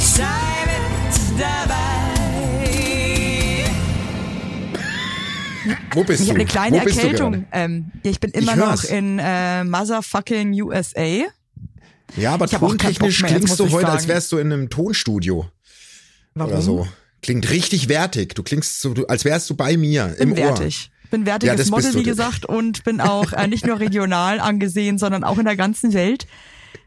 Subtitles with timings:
[0.00, 0.24] sei
[0.66, 1.76] mit dabei.
[5.92, 6.32] Wo bist Ich du?
[6.32, 7.46] habe eine kleine Wo Erkältung.
[7.52, 8.84] Ähm, ich bin Ich immer noch hör's.
[8.84, 11.24] in äh, motherfucking USA.
[12.16, 15.46] Ja, aber Ich tontechnisch klingst du ich heute, als wärst du in einem Tonstudio
[16.34, 16.52] Warum?
[16.52, 16.88] oder so.
[17.22, 18.34] Klingt richtig wertig.
[18.34, 20.90] Du klingst so, als wärst du bei mir Bin im wertig.
[21.10, 24.98] Bin Ja, wertiges bist Model, wie gesagt, und bin auch äh, nicht nur regional angesehen,
[24.98, 26.26] sondern auch in der ganzen Welt.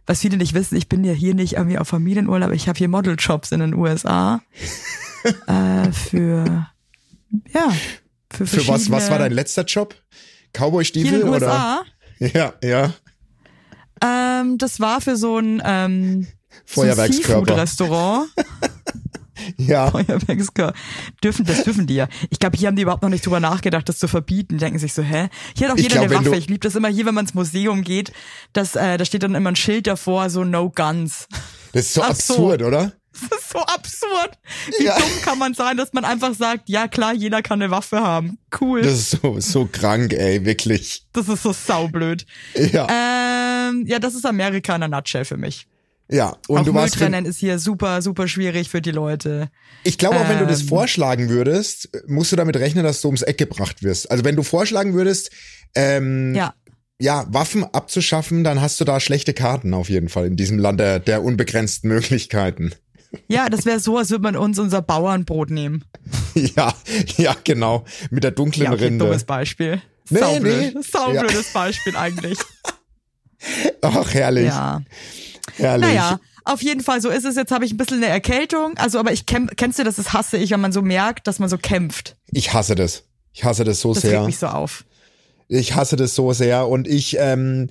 [0.06, 2.88] Was viele nicht wissen, ich bin ja hier nicht irgendwie auf Familienurlaub, ich habe hier
[2.88, 4.42] Modeljobs in den USA.
[5.48, 6.68] äh, für
[7.54, 7.72] ja,
[8.32, 8.48] für Ohr.
[8.48, 9.96] Für was, was war dein letzter Job?
[10.54, 11.48] Cowboy-Stiefel in den oder?
[11.48, 11.84] USA?
[12.20, 12.94] Ja, ja.
[14.04, 16.28] Ähm, das war für so ein ähm,
[16.66, 17.58] Feuerwerkskörper.
[17.58, 18.30] Restaurant.
[19.58, 19.90] Ja.
[19.92, 20.78] Feuerwerkskörper.
[21.24, 22.08] Dürfen, das dürfen die ja.
[22.30, 24.56] Ich glaube, hier haben die überhaupt noch nicht drüber nachgedacht, das zu verbieten.
[24.56, 25.30] Die denken sich so, hä?
[25.58, 26.36] Hier hat auch jeder glaub, eine Waffe.
[26.38, 28.12] Ich liebe das immer hier, wenn man ins Museum geht,
[28.54, 31.28] dass, äh, da steht dann immer ein Schild davor, so No Guns.
[31.74, 32.34] Das ist so Ach so.
[32.34, 32.92] absurd, oder?
[33.30, 34.40] Das ist so absurd.
[34.80, 34.98] Wie Ja.
[34.98, 38.38] dumm kann man sein, dass man einfach sagt, ja klar, jeder kann eine Waffe haben.
[38.60, 38.82] Cool.
[38.84, 41.06] Das Das, ist so, so krank, ey, wirklich.
[41.14, 42.26] ist so saublöd.
[42.56, 42.88] Ja.
[43.70, 45.68] Ähm, ja, das ist Amerika in der Nutshell für mich.
[46.12, 46.36] Ja.
[46.48, 49.50] Und auch du warst für, Mülltrennen ist hier super, super schwierig für die Leute.
[49.84, 50.68] Ich glaube auch, wenn du das Ähm.
[50.68, 54.12] vorschlagen würdest, musst du damit rechnen, dass du ums Eck gebracht wirst.
[54.12, 55.32] Also wenn du vorschlagen würdest,
[55.76, 56.54] ähm, Ja.
[57.00, 60.80] ja, Waffen abzuschaffen, dann hast du da schlechte Karten auf jeden Fall in diesem Land
[60.80, 62.74] der, der unbegrenzten Möglichkeiten.
[63.28, 65.84] Ja, das wäre so, als würde man uns unser Bauernbrot nehmen.
[66.34, 66.74] ja,
[67.18, 67.84] ja, genau.
[68.10, 69.04] Mit der dunklen Ja, okay, Rinde.
[69.06, 69.82] dummes Beispiel.
[70.10, 70.76] Nee, Saublöd.
[70.76, 70.82] nee.
[70.82, 72.38] Saublödes Beispiel eigentlich.
[73.82, 74.46] Ach, herrlich.
[74.48, 74.82] Ja.
[75.58, 75.88] Herrlich.
[75.90, 77.36] Naja, auf jeden Fall, so ist es.
[77.36, 78.78] Jetzt habe ich ein bisschen eine Erkältung.
[78.78, 81.40] Also, aber ich kämpf, kennst du das, das hasse ich, wenn man so merkt, dass
[81.40, 82.16] man so kämpft.
[82.32, 83.04] Ich hasse das.
[83.34, 84.18] Ich hasse das so Das sehr.
[84.20, 84.84] regt mich so auf.
[85.48, 87.70] Ich hasse das so sehr und ich, ähm,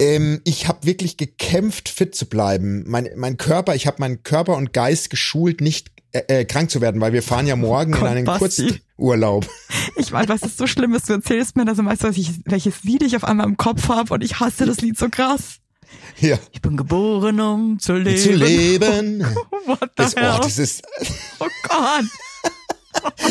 [0.00, 2.84] ähm, ich habe wirklich gekämpft, fit zu bleiben.
[2.86, 6.80] Mein, mein Körper, ich habe meinen Körper und Geist geschult, nicht äh, äh, krank zu
[6.80, 8.80] werden, weil wir fahren ja morgen Gott, in einen Basti.
[8.96, 9.46] Kurzurlaub.
[9.96, 12.16] Ich meine, was ist so schlimm ist, du erzählst mir das und weißt du, was
[12.16, 15.08] ich, welches Lied ich auf einmal im Kopf habe und ich hasse das Lied so
[15.08, 15.59] krass.
[16.20, 18.18] Ja, Ich bin geboren, um zu leben.
[18.18, 19.20] zu leben.
[19.66, 20.32] What the Das, hell?
[20.36, 20.82] oh, das ist,
[21.38, 22.04] oh Gott.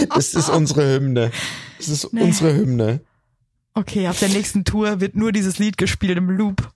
[0.15, 1.31] das ist unsere Hymne.
[1.77, 2.21] Das ist Nee.
[2.23, 3.01] unsere Hymne.
[3.75, 6.71] Okay, auf der nächsten Tour wird nur dieses Lied gespielt im Loop.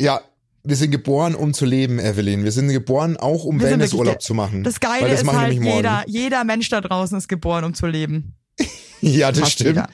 [0.00, 0.20] Ja,
[0.64, 2.42] wir sind geboren, um zu leben, Evelyn.
[2.42, 4.64] Wir sind geboren, auch um Wellnessurlaub zu machen.
[4.64, 8.34] Das Geile das ist halt, jeder, jeder Mensch da draußen ist geboren, um zu leben.
[9.00, 9.68] Ja, das Fast stimmt.
[9.76, 9.88] jeder.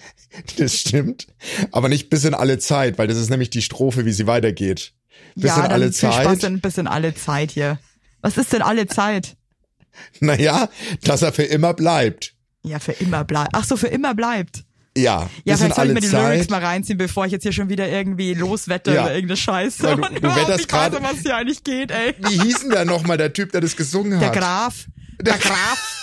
[0.56, 1.26] Das stimmt.
[1.72, 4.94] Aber nicht bis in alle Zeit, weil das ist nämlich die Strophe, wie sie weitergeht.
[5.34, 6.24] Bis ja, dann alle viel Zeit.
[6.24, 7.78] Spaß in, bis in alle Zeit hier.
[8.20, 9.36] Was ist denn alle Zeit?
[10.20, 10.70] Naja,
[11.04, 12.32] dass er für immer bleibt.
[12.62, 13.50] Ja, für immer bleibt.
[13.52, 14.64] Ach so, für immer bleibt.
[14.96, 16.32] Ja, Ja, vielleicht soll ich mir die Zeit.
[16.34, 19.02] Lyrics mal reinziehen, bevor ich jetzt hier schon wieder irgendwie loswette Ja.
[19.04, 19.82] oder irgendeine Scheiße.
[19.82, 22.14] Weil du- Und du nicht weiß, gerade- was hier eigentlich geht, ey.
[22.20, 24.36] Wie hieß denn der nochmal, der Typ, der das gesungen Der hat?
[24.36, 24.86] Graf.
[25.20, 25.98] Der Graf.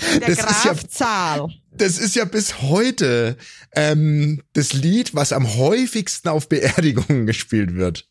[0.20, 1.48] Der Das ist ja- Graf Zahl.
[1.72, 3.36] Das ist ja bis heute
[3.74, 8.06] ähm, das Lied, was am häufigsten auf Beerdigungen gespielt wird.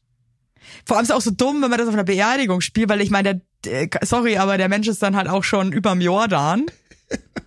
[0.85, 3.01] Vor allem ist es auch so dumm, wenn man das auf einer Beerdigung spielt, weil
[3.01, 6.65] ich meine, der, der, sorry, aber der Mensch ist dann halt auch schon überm Jordan.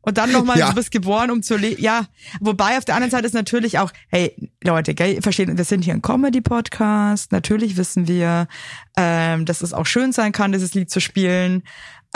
[0.00, 0.70] Und dann nochmal, Ja.
[0.70, 1.82] du bist geboren, um zu leben.
[1.82, 2.06] Ja,
[2.40, 5.84] wobei auf der anderen Seite ist natürlich auch, hey, Leute, gell, ihr versteht, wir sind
[5.84, 7.30] hier ein Comedy-Podcast.
[7.30, 8.48] Natürlich wissen wir,
[8.96, 11.62] ähm, dass es auch schön sein kann, dieses Lied zu spielen.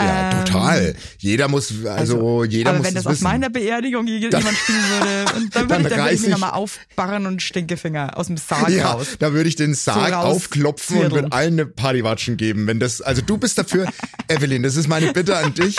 [0.01, 0.95] Ja, Ähm, total.
[1.19, 3.23] Jeder muss, also, jeder aber muss wenn das das auf wissen.
[3.25, 6.29] meiner Beerdigung je- jemand spielen würde, und dann Dann würde ich, dann ich mich ich-
[6.29, 9.07] nochmal aufbarren und Stinkefinger aus dem Sarg ja, raus.
[9.19, 12.65] da würde ich den Sarg raus aufklopfen und würde allen eine Partywatschen geben.
[12.65, 13.87] Wenn das, also du bist dafür,
[14.27, 15.75] Evelyn, das ist meine Bitte an dich,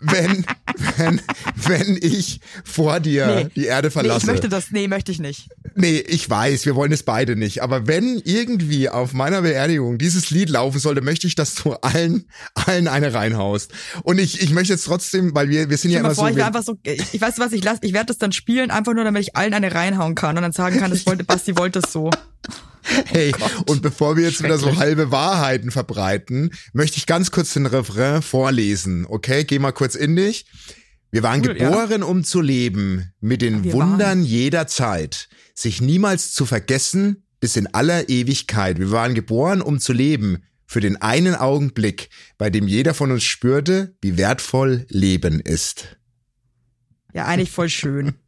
[0.00, 0.44] wenn,
[0.96, 1.20] wenn,
[1.56, 3.46] wenn ich vor dir Nee.
[3.56, 4.20] die Erde Nee, verlasse.
[4.20, 5.48] ich möchte das, nee, möchte ich nicht.
[5.74, 7.62] Nee, ich weiß, wir wollen es beide nicht.
[7.62, 12.24] Aber wenn irgendwie auf meiner Beerdigung dieses Lied laufen sollte, möchte ich, dass du allen,
[12.54, 13.72] allen eine reinhaust.
[14.02, 16.30] Und ich, ich möchte jetzt trotzdem, weil wir, wir sind ja immer vor, so.
[16.30, 18.70] ich Wir, einfach so, ich, ich weiß was, ich lass, ich werde das dann spielen,
[18.70, 21.56] einfach nur, damit ich allen eine reinhauen kann und dann sagen kann, das wollte, Basti
[21.56, 22.10] wollte es so.
[23.06, 23.32] hey,
[23.66, 28.22] und bevor wir jetzt wieder so halbe Wahrheiten verbreiten, möchte ich ganz kurz den Refrain
[28.22, 29.06] vorlesen.
[29.08, 30.46] Okay, geh mal kurz in dich.
[31.10, 31.68] Wir waren Cool, ja.
[31.70, 34.22] geboren, um zu leben, mit den Wir Wundern waren.
[34.24, 38.78] jeder Zeit, sich niemals zu vergessen, bis in aller Ewigkeit.
[38.78, 43.22] Wir waren geboren, um zu leben, für den einen Augenblick, bei dem jeder von uns
[43.24, 45.96] spürte, wie wertvoll Leben ist.
[47.14, 48.14] Ja, eigentlich voll schön.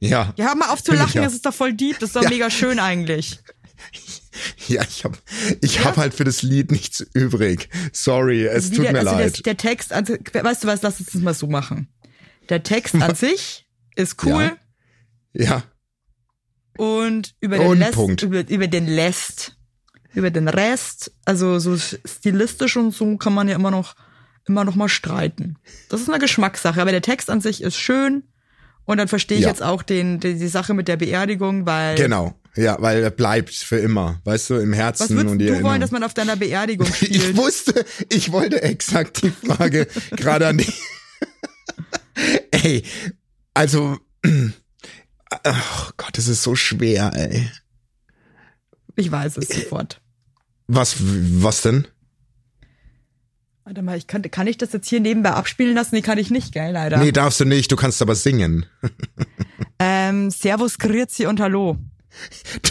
[0.00, 2.22] Ja, Ja, hör mal auf zu lachen, das ist doch voll deep, das ist doch
[2.22, 2.28] Ja.
[2.30, 3.40] mega schön eigentlich.
[4.68, 5.18] ja, ich hab,
[5.60, 7.68] ich hab halt für das Lied nichts übrig.
[7.92, 9.36] Sorry, es Wie tut der, mir also leid.
[9.36, 11.88] Der, der Text, also, weißt du was, lass uns das mal so machen.
[12.48, 13.66] Der Text an sich
[13.96, 14.52] ist cool
[15.32, 15.62] Ja.
[16.76, 19.56] und über den Und Rest, über, über den Rest,
[20.14, 23.94] über den Rest, also so stilistisch und so kann man ja immer noch,
[24.46, 25.56] immer noch mal streiten.
[25.88, 28.24] Das ist eine Geschmackssache, aber der Text an sich ist schön
[28.84, 29.50] und dann verstehe ich Ja.
[29.50, 32.34] jetzt auch den, die, die Sache mit der Beerdigung, weil Genau.
[32.58, 35.52] Ja, weil er bleibt für immer, weißt du, im Herzen was würdest und die du
[35.52, 35.80] wollen, Erinnerung.
[35.80, 37.36] dass man auf deiner Beerdigung Ich spielt?
[37.36, 40.72] wusste, ich wollte exakt die Frage gerade an die.
[42.50, 42.82] ey,
[43.54, 45.52] also, oh
[45.96, 47.48] Gott, das ist so schwer, ey.
[48.96, 50.00] Ich weiß es sofort.
[50.66, 51.86] Was, was denn?
[53.62, 55.94] Warte mal, ich kann, kann ich das jetzt hier nebenbei abspielen lassen?
[55.94, 56.98] Nee, kann ich nicht, gell, leider.
[56.98, 58.66] Nee, darfst du nicht, du kannst aber singen.
[59.80, 61.78] Ähm, Servus, Grüezi und Hallo.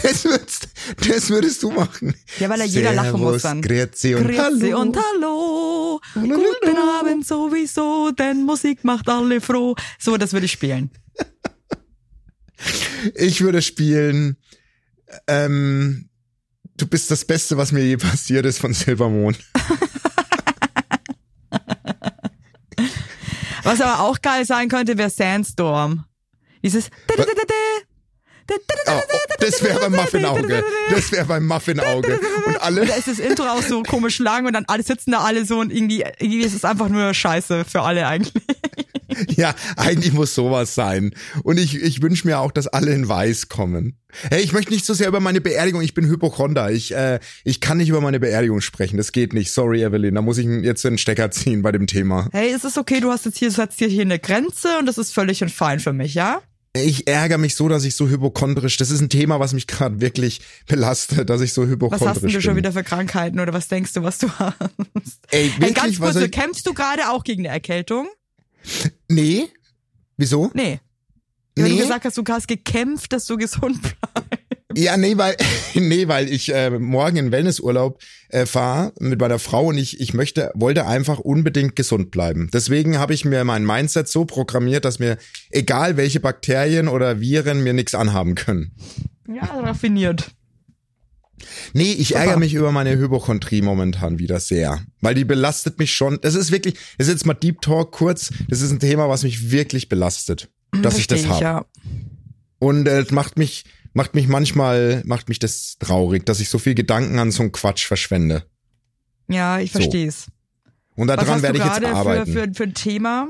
[0.02, 0.68] Das würdest,
[1.08, 2.14] das würdest du machen.
[2.38, 3.62] Ja, weil er jeder lachen muss dann.
[3.62, 4.80] Grüezi und Grüezi Hallo.
[4.80, 6.00] und Hallo.
[6.14, 9.74] Guten Abend sowieso, denn Musik macht alle froh.
[9.98, 10.90] So, das würde ich spielen.
[13.14, 14.36] Ich würde spielen,
[15.28, 16.08] ähm,
[16.76, 19.38] du bist das Beste, was mir je passiert ist von Silbermond.
[23.62, 26.04] Was aber auch geil sein könnte, wäre Sandstorm.
[26.62, 27.24] Dieses Oh,
[28.50, 29.00] oh,
[29.40, 30.64] das wäre beim Muffinauge.
[30.90, 32.18] Das wäre beim Muffinauge.
[32.46, 35.20] Und alle, Da ist das Intro auch so komisch lang und dann alle sitzen da
[35.20, 38.32] alle so und irgendwie, irgendwie ist es einfach nur Scheiße für alle eigentlich.
[39.36, 41.12] ja, eigentlich muss sowas sein.
[41.42, 43.98] Und ich, ich wünsche mir auch, dass alle in Weiß kommen.
[44.30, 45.82] Hey, ich möchte nicht so sehr über meine Beerdigung.
[45.82, 46.70] Ich bin Hypochonder.
[46.70, 48.96] Ich, äh, ich kann nicht über meine Beerdigung sprechen.
[48.96, 49.52] Das geht nicht.
[49.52, 50.14] Sorry, Evelyn.
[50.14, 52.28] Da muss ich jetzt den Stecker ziehen bei dem Thema.
[52.32, 54.98] Hey, es ist okay, du hast jetzt hier, setzt dir hier eine Grenze und das
[54.98, 56.42] ist völlig und fein für mich, ja?
[56.74, 60.00] Ich ärgere mich so, dass ich so hypochondrisch, das ist ein Thema, was mich gerade
[60.00, 62.58] wirklich belastet, dass ich so Was hypochondrisch hast denn du schon bin.
[62.64, 64.60] wieder für Krankheiten oder was denkst du, was du hast?
[65.30, 68.08] Ey, ganz wirklich, kurz, was so, soll ich, kämpfst du gerade auch gegen eine Erkältung?
[69.08, 69.48] Nee?
[70.16, 70.50] Wieso?
[70.54, 70.80] Nee.
[71.56, 71.70] Wenn Nee?
[71.70, 74.37] du gesagt hast, du hast gekämpft, dass du gesund bleibst.
[74.78, 75.36] Ja, nee, weil
[75.74, 80.14] nee, weil ich äh, morgen in Wellnessurlaub äh, fahre mit meiner Frau und ich ich
[80.14, 82.48] möchte wollte einfach unbedingt gesund bleiben.
[82.52, 85.18] Deswegen habe ich mir mein Mindset so programmiert, dass mir
[85.50, 88.70] egal welche Bakterien oder Viren mir nichts anhaben können.
[89.26, 90.30] Ja, raffiniert.
[91.72, 96.20] Nee, ich ärgere mich über meine Hypochondrie momentan wieder sehr, weil die belastet mich schon.
[96.22, 98.30] Das ist wirklich, das ist jetzt mal Deep Talk kurz.
[98.48, 100.48] Das ist ein Thema, was mich wirklich belastet,
[100.82, 101.42] dass ich das habe.
[101.42, 101.66] ja.
[102.58, 106.58] Und äh, es macht mich, macht mich manchmal, macht mich das traurig, dass ich so
[106.58, 108.44] viel Gedanken an so einen Quatsch verschwende.
[109.28, 109.78] Ja, ich So.
[109.80, 110.26] versteh's.
[110.96, 112.32] Und Was daran werde ich jetzt gerade für, arbeiten.
[112.32, 113.28] für, für ein Thema?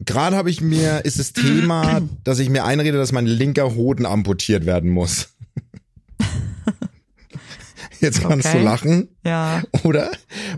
[0.00, 4.06] Gerade habe ich mir, ist das Thema, dass ich mir einrede, dass mein linker Hoden
[4.06, 5.28] amputiert werden muss.
[8.00, 8.58] Jetzt kannst Okay.
[8.58, 9.62] du lachen, Ja.
[9.82, 10.10] oder?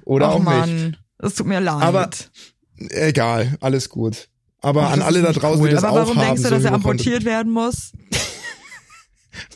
[0.04, 0.44] Oder Ach auch nicht.
[0.46, 1.82] Mann, es tut mir leid.
[1.82, 2.10] Aber
[2.90, 4.28] Egal, alles gut.
[4.62, 5.68] Aber Ach, an alle da nicht draußen, cool.
[5.68, 7.92] die das Aber warum haben, denkst du, so dass er amputiert werden muss?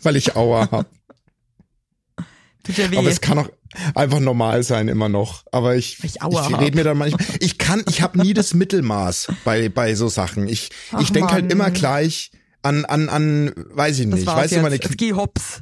[0.02, 0.90] Weil ich Aua hab.
[2.64, 2.96] Tut ja weh.
[2.98, 3.50] Aber es kann auch
[3.94, 5.44] einfach normal sein immer noch.
[5.52, 9.28] Aber ich, ich ich, rede mir dann manchmal, ich kann, ich habe nie das Mittelmaß
[9.44, 10.48] bei bei so Sachen.
[10.48, 12.31] Ich Ach, ich denk halt immer gleich
[12.62, 14.26] an an an, weiß ich das nicht.
[14.26, 14.76] war's Weißt du, meine.
[14.78, 15.60] Knie- hops.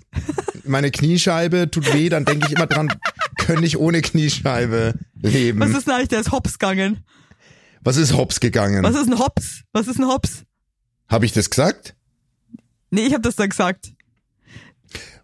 [0.64, 2.92] meine Kniescheibe tut weh, dann denke ich immer dran,
[3.38, 5.58] könnte ich ohne Kniescheibe leben.
[5.58, 7.04] Was Was ist, ist denn eigentlich, der ist hops gegangen?
[7.84, 8.84] hops gegangen?
[8.84, 9.62] Was ist ein hops?
[9.72, 10.44] Was ist ein hops?
[11.08, 11.96] Habe ich das gesagt?
[12.90, 13.92] Nee, ich hab das da gesagt.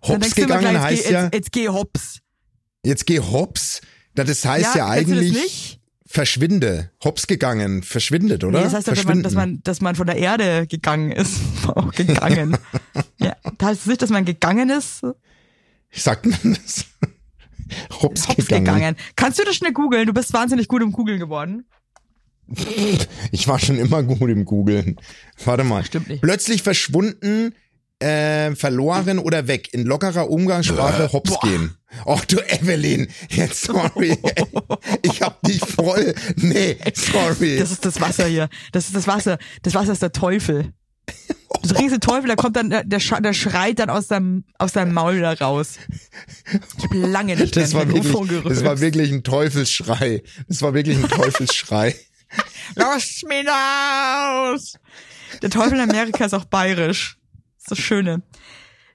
[0.02, 2.20] Hops gegangen gleich, heißt jetzt, ja, jetzt, jetzt geh hops.
[2.84, 3.80] jetzt geh hops.
[4.14, 6.90] Das heißt ja, das eigentlich verschwinde.
[7.04, 8.58] Hops gegangen, verschwindet, oder?
[8.58, 11.40] Nee, das heißt, doch, dass man, dass, man, dass man von der Erde gegangen ist.
[11.68, 12.56] Auch gegangen.
[13.18, 15.02] ja, da heißt es nicht, dass man gegangen ist.
[15.92, 16.86] Sagt man das?
[18.02, 18.64] Hops, Hops gegangen.
[18.64, 18.96] gegangen.
[19.16, 20.06] Kannst du das schnell googeln?
[20.06, 21.66] Du bist wahnsinnig gut im Googeln geworden.
[23.30, 24.96] Ich war schon immer gut im Googeln.
[25.44, 25.84] Warte mal.
[25.84, 26.22] Stimmt nicht.
[26.22, 27.54] Plötzlich verschwunden,
[28.00, 29.72] äh, verloren oder weg.
[29.74, 31.40] In lockerer Umgangssprache hops Boah.
[31.42, 31.74] gehen.
[32.04, 34.16] Och du Evelyn, jetzt sorry.
[34.22, 34.44] ey.
[35.02, 36.14] Ich hab dich voll.
[36.36, 37.58] Nee, sorry.
[37.58, 38.48] Das ist das Wasser hier.
[38.72, 39.38] Das ist das Wasser.
[39.62, 40.72] Das Wasser ist der Teufel.
[41.62, 44.44] Du trinkst den Teufel, der kommt dann, der, der, sch- der schreit dann aus seinem,
[44.58, 45.74] aus seinem Maul da raus.
[46.76, 50.22] Ich habe lange nicht Das mehr war, wirklich, das war wirklich ein Teufelsschrei.
[50.46, 51.96] Das war wirklich ein Teufelsschrei.
[52.76, 54.74] Lass mich raus!
[55.42, 57.17] Der Teufel in Amerika ist auch bayerisch.
[57.70, 58.22] Das Schöne.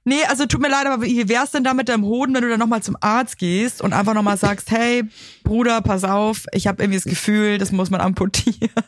[0.05, 2.49] Nee, also tut mir leid, aber wie wär's denn da mit deinem Hoden, wenn du
[2.49, 5.03] dann nochmal zum Arzt gehst und einfach nochmal sagst, hey,
[5.45, 8.69] Bruder, pass auf, ich habe irgendwie das Gefühl, das muss man amputieren.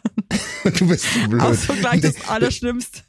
[0.63, 1.41] Du bist so blöd.
[1.41, 3.03] Auch so gleich das Allerschlimmste.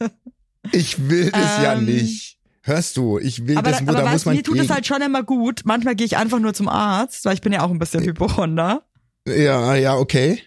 [0.72, 2.36] Ich will ja Ähm, nicht.
[2.62, 3.18] Hörst du?
[3.18, 5.00] Ich will Aber, das, aber da muss weißt, du, man mir tut es halt schon
[5.00, 5.62] immer gut.
[5.64, 8.82] Manchmal gehe ich einfach nur zum Arzt, weil ich bin ja auch ein bisschen Hypochonder.
[9.26, 10.42] Ja, ja, okay.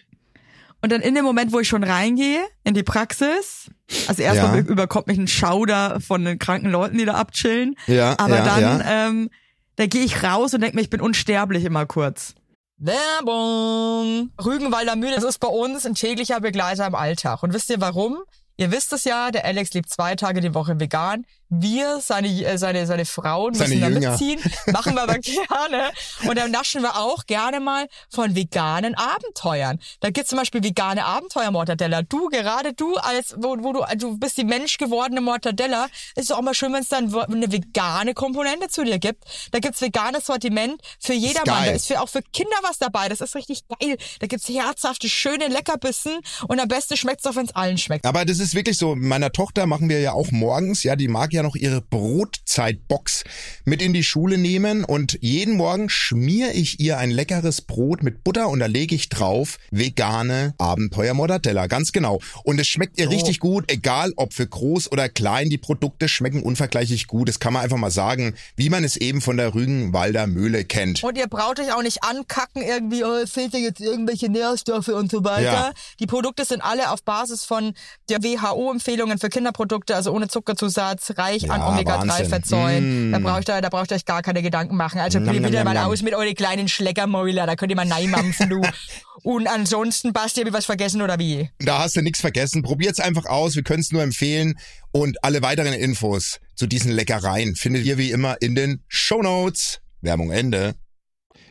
[0.82, 3.70] Und dann in dem Moment, wo ich schon reingehe in die Praxis,
[4.08, 4.64] also erstmal Ja.
[4.64, 7.74] überkommt mich ein Schauder von den kranken Leuten, die da abchillen.
[7.86, 9.06] Ja, Aber ja, dann, ja.
[9.08, 9.30] ähm,
[9.76, 12.34] da gehe ich raus und denke mir, ich bin unsterblich immer kurz.
[12.78, 14.30] Werbung!
[14.44, 17.42] Rügenwalder Mühle, das ist bei uns ein täglicher Begleiter im Alltag.
[17.42, 18.18] Und wisst ihr warum?
[18.56, 21.24] Ihr wisst es ja, der Alex lebt zwei Tage die Woche vegan.
[21.50, 24.10] Wir, seine, äh, seine, seine Frauen Seine müssen da Jünger.
[24.12, 24.40] mitziehen.
[24.66, 25.90] Machen wir aber gerne.
[26.28, 29.80] Und dann naschen wir auch gerne mal von veganen Abenteuern.
[29.98, 32.02] Da gibt's zum Beispiel vegane Abenteuer-Mortadella.
[32.02, 35.88] Du, gerade du, als, wo, wo du, du bist die menschgewordene Mortadella.
[36.14, 39.24] Ist doch auch mal schön, wenn es dann eine vegane Komponente zu dir gibt.
[39.50, 41.64] Da gibt's veganes Sortiment für jedermann.
[41.64, 43.08] Da ist für, auch für Kinder was dabei.
[43.08, 43.98] Das ist richtig geil.
[44.20, 46.20] Da gibt's herzhafte, schöne Leckerbissen.
[46.46, 48.06] Und am besten schmeckt's auch, wenn's allen schmeckt.
[48.06, 48.94] Aber das ist wirklich so.
[48.94, 53.24] Meiner Tochter machen wir ja auch morgens, ja, die mag ja noch ihre Brotzeitbox
[53.64, 58.24] mit in die Schule nehmen und jeden Morgen schmier ich ihr ein leckeres Brot mit
[58.24, 62.20] Butter und da lege ich drauf vegane Abenteuer Mortadella, ganz genau.
[62.44, 66.42] Und es schmeckt ihr richtig gut, egal ob für groß oder klein, die Produkte schmecken
[66.42, 67.28] unvergleichlich gut.
[67.28, 71.02] Das kann man einfach mal sagen, wie man es eben von der Rügenwalder Mühle kennt.
[71.02, 75.10] Und ihr braucht euch auch nicht ankacken, irgendwie, oh, fehlt dir jetzt irgendwelche Nährstoffe und
[75.10, 75.42] so weiter.
[75.42, 75.72] Ja.
[75.98, 77.74] Die Produkte sind alle auf Basis von
[78.08, 82.74] der WHO-Empfehlungen für Kinderprodukte, also ohne Zuckerzusatz, reich an Ja, Omega-3-Fettsäuren.
[82.74, 83.12] Wahnsinn.
[83.12, 85.00] Da braucht ihr, da braucht ihr euch gar keine Gedanken machen.
[85.00, 85.90] Also probiert wieder mal nam.
[85.90, 88.60] aus mit eure kleinen Schleckermäuler, da könnt ihr mal neimampfen, du.
[89.22, 91.50] und ansonsten, Basti, hab ich was vergessen oder wie?
[91.58, 92.62] Da hast du nichts vergessen.
[92.62, 93.56] Probiert's einfach aus.
[93.56, 94.58] Wir können es nur empfehlen.
[94.92, 99.80] Und alle weiteren Infos zu diesen Leckereien findet ihr wie immer in den Shownotes.
[100.00, 100.74] Werbung Ende.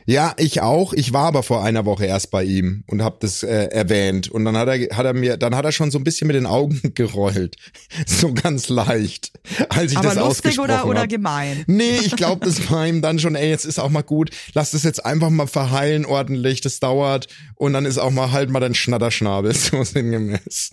[0.06, 0.92] Ja, ich auch.
[0.92, 4.28] Ich war aber vor einer Woche erst bei ihm und habe das äh, erwähnt.
[4.28, 6.36] Und dann hat er, hat er mir, dann hat er schon so ein bisschen mit
[6.36, 7.56] den Augen gerollt,
[8.06, 9.32] so ganz leicht,
[9.68, 11.08] als ich Aber das lustig ausgesprochen oder, oder hab.
[11.08, 11.64] gemein?
[11.66, 14.72] Nee, ich glaube, das war ihm dann schon, ey, jetzt ist auch mal gut, lass
[14.72, 18.60] das jetzt einfach mal verheilen ordentlich, das dauert und dann ist auch mal halt mal
[18.60, 20.70] dein Schnatterschnabel, so sinngemäß.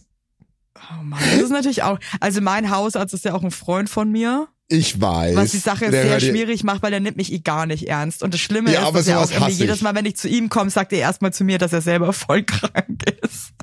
[0.75, 4.11] Oh Mann, das ist natürlich auch, also mein Hausarzt ist ja auch ein Freund von
[4.11, 4.47] mir.
[4.69, 5.35] Ich weiß.
[5.35, 8.21] Was die Sache sehr schwierig macht, weil er nimmt mich eh gar nicht ernst.
[8.21, 10.49] Und das Schlimme Ja, ist, dass er auch irgendwie jedes Mal, wenn ich zu ihm
[10.49, 13.53] komme, sagt er erstmal zu mir, dass er selber voll krank ist.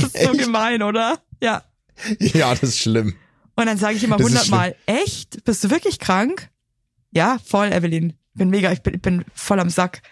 [0.00, 1.20] das ist so gemein, oder?
[1.40, 1.62] Ja.
[2.18, 3.14] Ja, das ist schlimm.
[3.54, 5.44] Und dann sage ich immer hundertmal, echt?
[5.44, 6.48] Bist du wirklich krank?
[7.12, 8.14] Ja, voll, Evelyn.
[8.34, 10.02] Bin mega, ich bin, ich bin voll am Sack.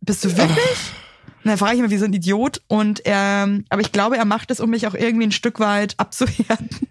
[0.00, 0.92] Bist du wirklich?
[1.44, 2.62] Und dann frage ich immer wie so ein Idiot.
[2.68, 5.94] Und ähm, aber ich glaube, er macht es, um mich auch irgendwie ein Stück weit
[5.98, 6.88] abzuhärten.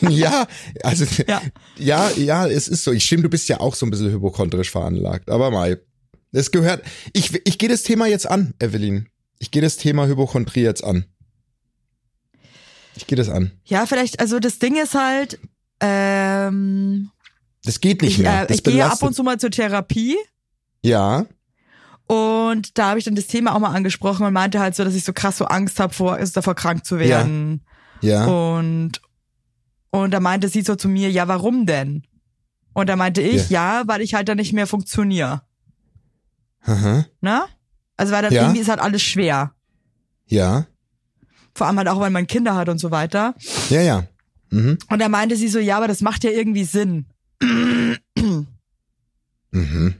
[0.08, 0.46] Ja,
[0.82, 1.40] also Ja.
[1.78, 2.10] ja.
[2.16, 2.92] ja, es ist so.
[2.92, 5.30] Ich stimme, du bist ja auch so ein bisschen hypochondrisch veranlagt.
[5.30, 5.78] Aber Mai,
[6.32, 6.82] es gehört.
[7.12, 9.08] Ich, ich gehe das Thema jetzt an, Evelyn.
[9.38, 11.04] Ich gehe das Thema Hypochondrie jetzt an.
[12.96, 13.52] Ich gehe das an.
[13.64, 15.38] Ja, vielleicht, also das Ding ist halt,
[15.80, 17.10] ähm,
[17.64, 18.48] Das geht nicht ich, mehr.
[18.48, 19.08] äh, ich gehe ab belastet.
[19.08, 20.16] und zu mal zur Therapie
[20.82, 21.26] Ja,
[22.08, 24.94] und da habe ich dann das Thema auch mal angesprochen und meinte halt so, dass
[24.94, 27.62] ich so krass so Angst habe vor, ist davor krank zu werden.
[28.00, 28.24] ja.
[28.26, 29.00] Und
[30.02, 32.02] und da meinte sie so zu mir, ja, warum denn?
[32.74, 35.42] Und da meinte ich, ja, weil ich halt dann nicht mehr funktioniere.
[36.64, 37.06] Aha.
[37.20, 37.44] Ne?
[37.96, 38.42] Also weil dann Ja.
[38.42, 39.54] irgendwie ist halt alles schwer.
[40.26, 40.66] Ja.
[41.54, 43.34] Vor allem halt auch, weil man Kinder hat und so weiter.
[43.70, 44.04] Ja, ja.
[44.50, 44.78] Mhm.
[44.90, 47.06] Und da meinte sie so, ja, aber das macht ja irgendwie Sinn.
[49.52, 49.94] Mhm.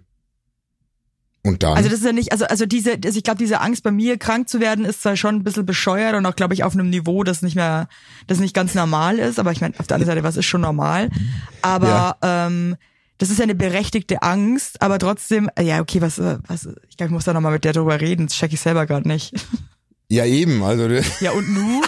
[1.47, 1.77] Und dann?
[1.77, 4.19] Also das ist ja nicht, also also diese, also ich glaube, diese Angst bei mir
[4.19, 6.91] krank zu werden ist zwar schon ein bisschen bescheuert und auch, glaube ich, auf einem
[6.91, 7.89] Niveau, das nicht mehr,
[8.27, 9.39] das nicht ganz normal ist.
[9.39, 11.09] Aber ich meine, auf der anderen Seite, was ist schon normal?
[11.63, 12.75] Aber ähm,
[13.19, 17.13] das ist ja eine berechtigte Angst, aber trotzdem, ja, okay, was, was, ich glaube, ich
[17.13, 19.33] muss da nochmal mit der drüber reden, das check ich selber gerade nicht.
[20.09, 20.65] ja, eben.
[20.65, 20.89] Also
[21.21, 21.83] Ja, und nu?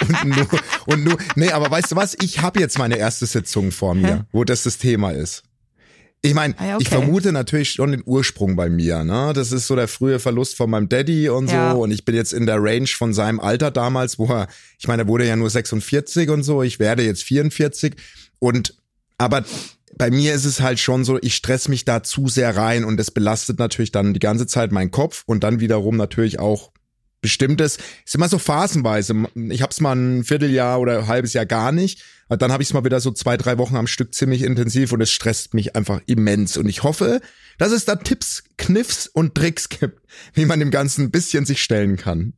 [0.00, 0.48] und nur,
[0.86, 2.16] und nur, nee, aber weißt du was?
[2.20, 4.20] Ich habe jetzt meine erste Sitzung vor mir, Hä?
[4.32, 5.44] wo das das Thema ist.
[6.20, 6.96] Ich meine, Ah ja, ich okay.
[6.96, 9.04] vermute natürlich schon den Ursprung bei mir.
[9.04, 9.32] Ne?
[9.34, 11.54] Das ist so der frühe Verlust von meinem Daddy und so.
[11.54, 11.72] Ja.
[11.72, 14.48] Und ich bin jetzt in der Range von seinem Alter damals, wo er,
[14.78, 16.62] ich meine, er wurde ja nur 46 und so.
[16.62, 17.94] Ich werde jetzt 44.
[18.40, 18.74] Und
[19.16, 19.44] aber
[19.96, 22.96] bei mir ist es halt schon so, ich stress mich da zu sehr rein und
[22.96, 26.70] das belastet natürlich dann die ganze Zeit meinen Kopf und dann wiederum natürlich auch
[27.20, 29.14] bestimmtes, ist immer so phasenweise.
[29.50, 32.02] Ich hab's mal ein Vierteljahr oder ein halbes Jahr gar nicht.
[32.28, 35.00] Dann habe ich es mal wieder so zwei, drei Wochen am Stück ziemlich intensiv und
[35.00, 36.56] es stresst mich einfach immens.
[36.56, 37.20] Und ich hoffe,
[37.56, 40.00] dass es da Tipps, Kniffs und Tricks gibt,
[40.34, 42.34] wie man dem Ganzen ein bisschen sich stellen kann.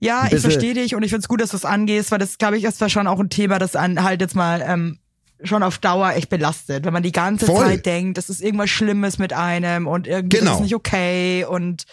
[0.00, 2.56] Ja, ich verstehe dich und ich find's gut, dass du es angehst, weil das, glaube
[2.56, 4.98] ich, ist zwar schon auch ein Thema, das an halt jetzt mal ähm,
[5.42, 7.64] schon auf Dauer echt belastet, wenn man die ganze Voll.
[7.64, 10.54] Zeit denkt, das ist irgendwas Schlimmes mit einem und irgendwie Genau.
[10.54, 11.84] ist nicht okay und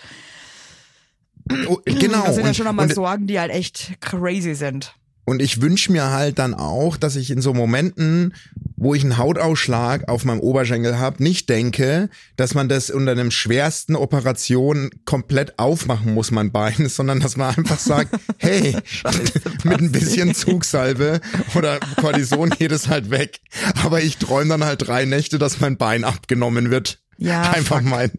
[1.67, 2.25] Oh, genau.
[2.25, 4.95] das sind ja Und- schon nochmal Sorgen, die halt echt crazy sind.
[5.27, 8.35] Und ich wünsche mir halt dann auch, dass ich in so Momenten,
[8.77, 13.31] wo ich einen Hautausschlag auf meinem Oberschenkel habe, nicht denke, dass man das unter einem
[13.31, 18.77] schwersten Operation komplett aufmachen muss, mein Bein, sondern dass man einfach sagt, hey,
[19.63, 21.21] mit ein bisschen Zugsalbe
[21.55, 23.39] oder Kortison geht es halt weg.
[23.83, 26.99] Aber ich träume dann halt drei Nächte, dass mein Bein abgenommen wird.
[27.17, 27.85] Ja, einfach fuck.
[27.89, 28.11] mein.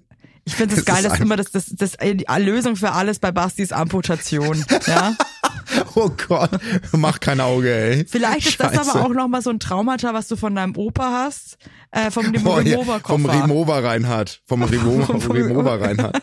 [0.48, 3.18] Ich finde es Es geil, ist dass immer das, das, das, die Lösung für alles
[3.18, 4.64] bei Bastis Amputation.
[4.86, 5.14] Ja.
[5.96, 6.50] Oh Gott,
[6.92, 8.04] mach kein Auge, ey.
[8.08, 8.92] Vielleicht ist das Scheiße.
[8.92, 11.58] aber auch nochmal so ein Traumata, was du von deinem Opa hast,
[11.90, 13.00] äh, vom dem Oh, Remover-Koffer.
[13.18, 14.40] vom Remover Reinhard.
[14.46, 16.22] Vom Remover, Vom Remover Reinhard.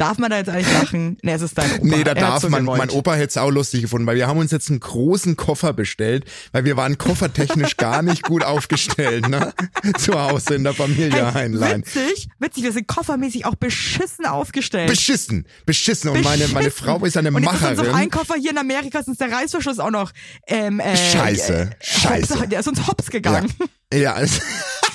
[0.00, 1.18] Darf man da jetzt eigentlich lachen?
[1.22, 1.80] Nee, es ist dein Opa.
[1.82, 2.62] Nee, da Er darf man.
[2.62, 2.78] gewollt.
[2.78, 5.74] Mein Opa hätte es auch lustig gefunden, weil wir haben uns jetzt einen großen Koffer
[5.74, 9.52] bestellt, weil wir waren koffertechnisch gar nicht gut aufgestellt, ne?
[9.98, 11.82] Zu Hause in der Familie Heinlein.
[11.84, 14.88] Witzig, witzig, wir sind koffermäßig auch beschissen aufgestellt.
[14.88, 16.08] Beschissen, beschissen.
[16.10, 16.86] Und meine, meine Beschissen.
[16.86, 17.94] Frau ist eine Und jetzt ist uns Macherin.
[17.94, 20.12] ein Koffer hier in Amerika, ist uns der Reißverschluss auch noch
[20.46, 22.38] ähm, äh, Scheiße, äh, scheiße.
[22.40, 23.52] Hops, der ist uns hops Ja, gegangen.
[23.92, 24.18] ja.
[24.18, 24.89] es- Ey,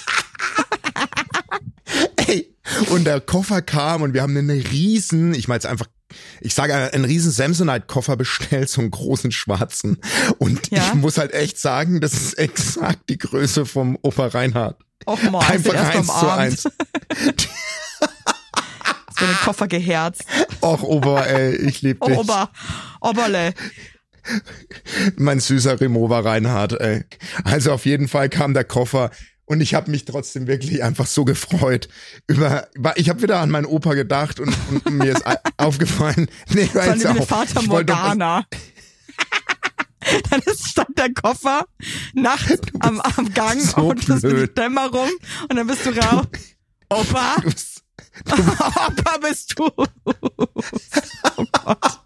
[2.90, 5.88] und der Koffer kam und wir haben einen riesen, ich meine jetzt einfach,
[6.42, 10.00] ich sage einen riesen Samsonite-Koffer bestellt, so einen großen schwarzen.
[10.38, 10.88] Und Ja.
[10.88, 14.78] ich muss halt echt sagen, das ist exakt die Größe vom Opa Reinhard.
[15.08, 16.64] Och du Einfach erst eins zu eins.
[19.18, 20.24] Du den Koffer geherzt.
[20.62, 22.18] Och, Opa, ey, ich lieb Oh, dich.
[22.18, 22.50] Ober,
[23.02, 23.54] Oberle.
[25.18, 27.04] Mein süßer Remover Reinhard, ey.
[27.44, 29.12] Also auf jeden Fall kam der Koffer
[29.46, 31.88] und ich habe mich trotzdem wirklich einfach so gefreut
[32.28, 35.24] über war- ich habe wieder an meinen Opa gedacht und, und mir ist
[35.58, 37.30] aufgefallen, nee, allem jetzt auch.
[37.30, 38.46] Was- Morgana.
[40.30, 41.66] Dann ist, stand der Koffer
[42.14, 44.56] nachts am, am Gang so und die blöd.
[44.58, 45.10] Dämmerung
[45.50, 46.26] und dann bist du raus.
[46.90, 47.84] Opa, Du bist-
[48.30, 49.68] Opa bist du.
[51.38, 52.00] Oh Gott.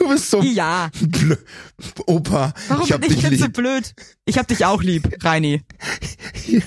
[0.00, 1.38] Du bist so Ja, blöd.
[2.06, 3.54] Opa, warum ich hab bin ich dich jetzt so lieb.
[3.54, 3.94] blöd?
[4.24, 5.62] Ich hab dich auch lieb, Reini.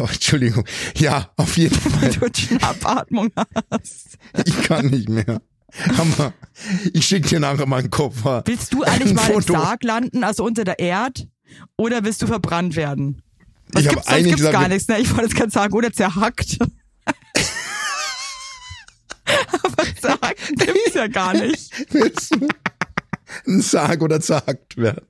[0.00, 0.64] Oh, Entschuldigung.
[0.96, 2.10] Ja, auf jeden Fall.
[2.10, 3.32] Du Schnappatmung
[3.70, 4.16] hast.
[4.46, 5.42] Ich kann nicht mehr.
[5.96, 6.32] Hammer.
[6.92, 8.42] Ich schick dir nachher meinen Koffer.
[8.46, 9.52] Willst du eigentlich Ein mal im Foto.
[9.54, 11.26] Sarg landen, also unter der Erd?
[11.76, 13.22] Oder willst du verbrannt werden?
[13.72, 15.00] Was Ich hab eigentlich gibt's gesagt, gar nichts, ne?
[15.00, 16.58] Ich wollte jetzt gerade sagen, oder zerhackt.
[20.20, 21.72] Zerhackt gibt's ja gar nicht.
[21.92, 22.48] Willst du
[23.46, 25.04] ein Sarg oder zerhackt werden?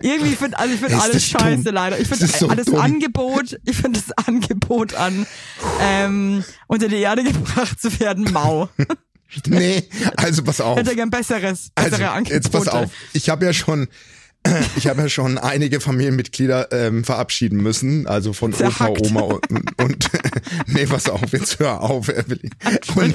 [0.00, 1.40] Irgendwie finde also ich finde alles das dumm?
[1.40, 1.98] scheiße leider.
[1.98, 2.76] Ich finde so alles dumm.
[2.80, 5.26] Angebot, ich finde das Angebot an
[5.80, 8.68] ähm, unter die Erde gebracht zu werden mau.
[9.46, 10.78] Nee, also pass auf.
[10.78, 12.34] Hätte gern besseres, bessere Also, Angebote.
[12.34, 12.90] jetzt pass auf.
[13.12, 13.88] Ich habe ja schon,
[14.76, 19.00] ich habe ja schon einige Familienmitglieder ähm, verabschieden müssen, also von Zerhackt.
[19.00, 20.10] Opa, Oma und, und
[20.66, 22.50] nee, pass auf, jetzt hör auf, Evelyn.
[22.96, 23.14] Und,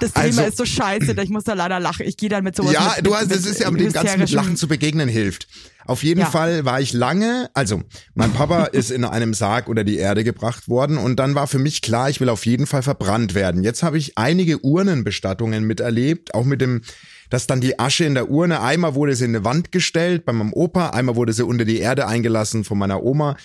[0.00, 2.04] Das Thema also, ist so scheiße, ich muss da leider lachen.
[2.06, 4.18] Ich gehe dann mit sowas ja, mit, du hast, das ist ja mit dem ganzen
[4.18, 5.46] mit Lachen zu begegnen hilft.
[5.86, 6.26] Auf jeden Ja.
[6.26, 7.82] Fall war ich lange, also
[8.14, 11.60] mein Papa ist in einem Sarg unter die Erde gebracht worden und dann war für
[11.60, 13.62] mich klar, ich will auf jeden Fall verbrannt werden.
[13.62, 16.82] Jetzt habe ich einige Urnenbestattungen miterlebt, auch mit dem,
[17.30, 20.32] dass dann die Asche in der Urne, einmal wurde sie in eine Wand gestellt bei
[20.32, 23.36] meinem Opa, einmal wurde sie unter die Erde eingelassen von meiner Oma.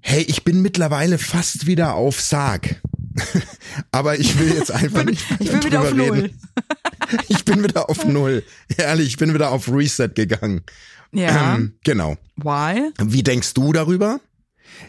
[0.00, 2.80] Hey, ich bin mittlerweile fast wieder auf Sarg.
[3.92, 6.18] Aber ich will jetzt einfach nicht Ich bin wieder auf drüber Null.
[6.20, 6.40] reden.
[7.28, 8.42] Ich bin wieder auf Null.
[8.76, 10.62] Ehrlich, ich bin wieder auf Reset gegangen.
[11.12, 11.54] Ja.
[11.54, 12.16] Ähm, genau.
[12.36, 12.90] Why?
[13.00, 14.18] Wie denkst du darüber?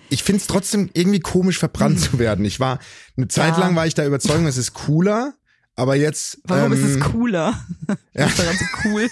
[0.10, 2.44] Ich find's trotzdem irgendwie komisch, verbrannt zu werden.
[2.44, 2.80] Ich war,
[3.18, 3.62] eine Zeit Hm.
[3.62, 3.68] Ja.
[3.68, 5.36] lang war ich der Überzeugung, es ist cooler,
[5.78, 7.54] aber jetzt, Warum ähm, ist es cooler?
[8.14, 8.26] ja.
[8.26, 9.08] Ist doch ganz cool.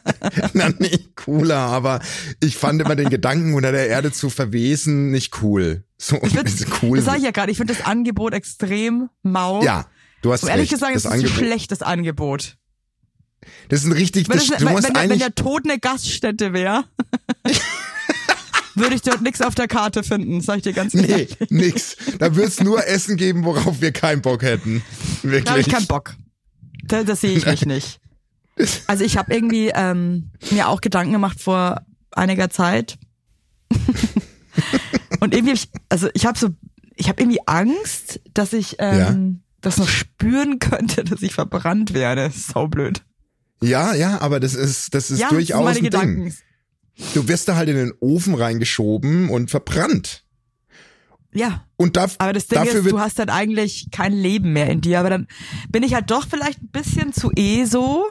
[0.54, 2.00] na, nicht cooler, aber
[2.42, 5.84] ich fand immer den Gedanken, unter der Erde zu verwesen, nicht cool.
[5.98, 6.96] So, Ich find, cool.
[6.96, 7.52] Das sage ich ja gerade.
[7.52, 9.62] Ich finde das Angebot extrem mau.
[9.62, 9.86] ja,
[10.22, 10.72] du hast Um ehrlich recht.
[10.72, 12.56] gesagt, das es ist ein Angebot, schlechtes Angebot.
[13.68, 15.64] das ist ein richtig, das, das, du wenn, musst wenn, der, wenn eigentlich, der Tod
[15.64, 16.84] eine Gaststätte wäre,
[18.76, 21.36] würde ich dort nichts auf der Karte finden, sag ich dir ganz nee, ehrlich.
[21.50, 21.96] nix.
[22.18, 24.82] Da wird's nur Essen geben, worauf wir keinen Bock hätten.
[25.22, 25.44] Wirklich.
[25.44, 26.14] Da habe ich keinen Bock.
[26.84, 28.00] Das, das sehe ich mich nicht.
[28.86, 32.98] Also ich habe irgendwie ähm, mir auch Gedanken gemacht vor einiger Zeit.
[35.20, 36.48] Und irgendwie, hab ich, also ich habe so,
[36.94, 42.30] ich habe irgendwie Angst, dass ich ähm, das noch spüren könnte, dass ich verbrannt werde.
[42.30, 43.02] Sau blöd.
[43.60, 46.24] Ja, ja, aber das ist, das ist ja, das sind durchaus meine ein Gedanken.
[46.24, 46.34] Ding.
[47.14, 50.24] Du wirst da halt in den Ofen reingeschoben und verbrannt.
[51.32, 54.80] Ja, Und da, aber das Ding ist, du hast dann eigentlich kein Leben mehr in
[54.80, 55.00] dir.
[55.00, 55.26] Aber dann
[55.68, 58.06] bin ich halt doch vielleicht ein bisschen zu eh so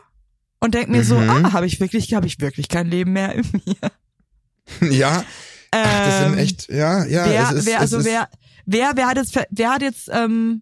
[0.59, 1.29] und denk mir so, Mhm.
[1.29, 4.91] ah, habe ich wirklich, habe ich wirklich kein Leben mehr in mir.
[4.91, 5.23] ja,
[5.71, 8.29] ach, das sind Ähm, echt, ja, ja, wer, es ist, wer, es also ist, wer,
[8.67, 10.61] wer, wer hat jetzt, wer hat jetzt, ähm,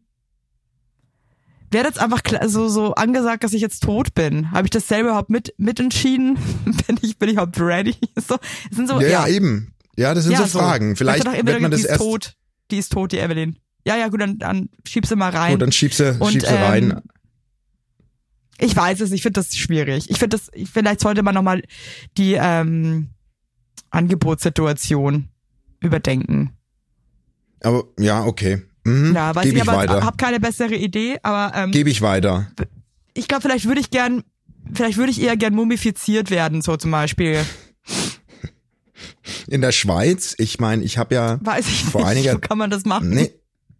[1.79, 4.51] hat jetzt einfach so, so angesagt, dass ich jetzt tot bin?
[4.51, 6.37] Habe ich das selber überhaupt mit, mitentschieden?
[6.87, 7.95] bin ich, bin ich überhaupt ready?
[8.27, 8.37] So,
[8.69, 9.73] es sind so, ja, ja, ja, eben.
[9.97, 10.95] Ja, das sind so Fragen.
[10.95, 12.01] Vielleicht doch wird man das die ist erst.
[12.01, 12.33] tot.
[12.71, 13.57] Die ist tot, die Evelyn.
[13.85, 15.51] Ja, ja, gut, dann, dann schieb sie mal rein.
[15.53, 17.01] Gut, dann schieb sie, Und, schieb sie ähm, rein.
[18.59, 20.09] Ich weiß es, ich finde das schwierig.
[20.09, 21.63] Ich finde das, ich, vielleicht sollte man nochmal
[22.17, 23.09] die ähm,
[23.89, 25.29] Angebotssituation
[25.81, 26.51] überdenken.
[27.61, 28.63] Aber ja, okay.
[28.83, 32.47] Mhm, Ja, weiß ich, ich aber habe keine bessere Idee, aber ähm, Gebe ich weiter.
[33.13, 34.23] ich glaube, vielleicht würde ich gern,
[34.73, 37.39] vielleicht würde ich eher gern mumifiziert werden, so zum Beispiel.
[39.47, 42.57] In der Schweiz, ich meine, ich habe ja Weiß ich vor nicht, einiger so kann
[42.57, 43.09] man das machen.
[43.09, 43.31] Nee,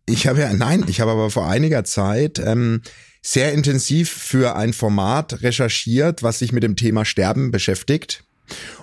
[0.06, 2.82] ich habe ja, nein, ich habe aber vor einiger Zeit ähm,
[3.22, 8.26] sehr intensiv für ein Format recherchiert, was sich mit dem Thema Sterben beschäftigt.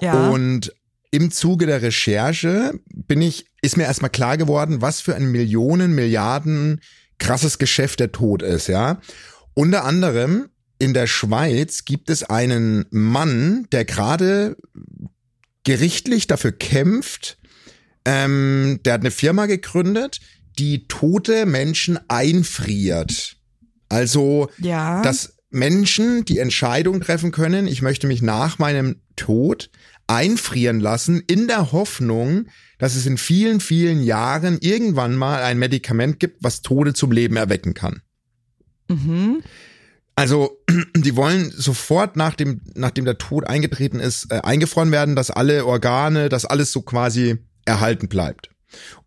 [0.01, 0.73] Ja, Und
[1.11, 2.73] im Zuge der Recherche
[3.11, 6.81] bin ich, ist mir erstmal klar geworden, was für ein Millionen, Milliarden
[7.18, 9.01] krasses Geschäft der Tod ist, ja.
[9.53, 14.57] Unter anderem in der Schweiz gibt es einen Mann, der gerade
[15.64, 17.38] gerichtlich dafür kämpft,
[18.05, 20.20] ähm, der hat eine Firma gegründet,
[20.61, 23.38] die tote Menschen einfriert.
[23.88, 25.03] Also ja.
[25.03, 29.68] dass Menschen die Entscheidung treffen können, ich möchte mich nach meinem Tod
[30.11, 32.46] einfrieren lassen, in der Hoffnung,
[32.79, 37.37] dass es in vielen, vielen Jahren irgendwann mal ein Medikament gibt, was Tode zum Leben
[37.37, 38.03] erwecken kann.
[38.88, 39.42] mhm.
[40.16, 40.59] Also,
[40.96, 45.64] die wollen sofort nach dem, nachdem der Tod eingetreten ist, äh, eingefroren werden, dass alle
[45.64, 48.51] Organe, dass alles so quasi erhalten bleibt.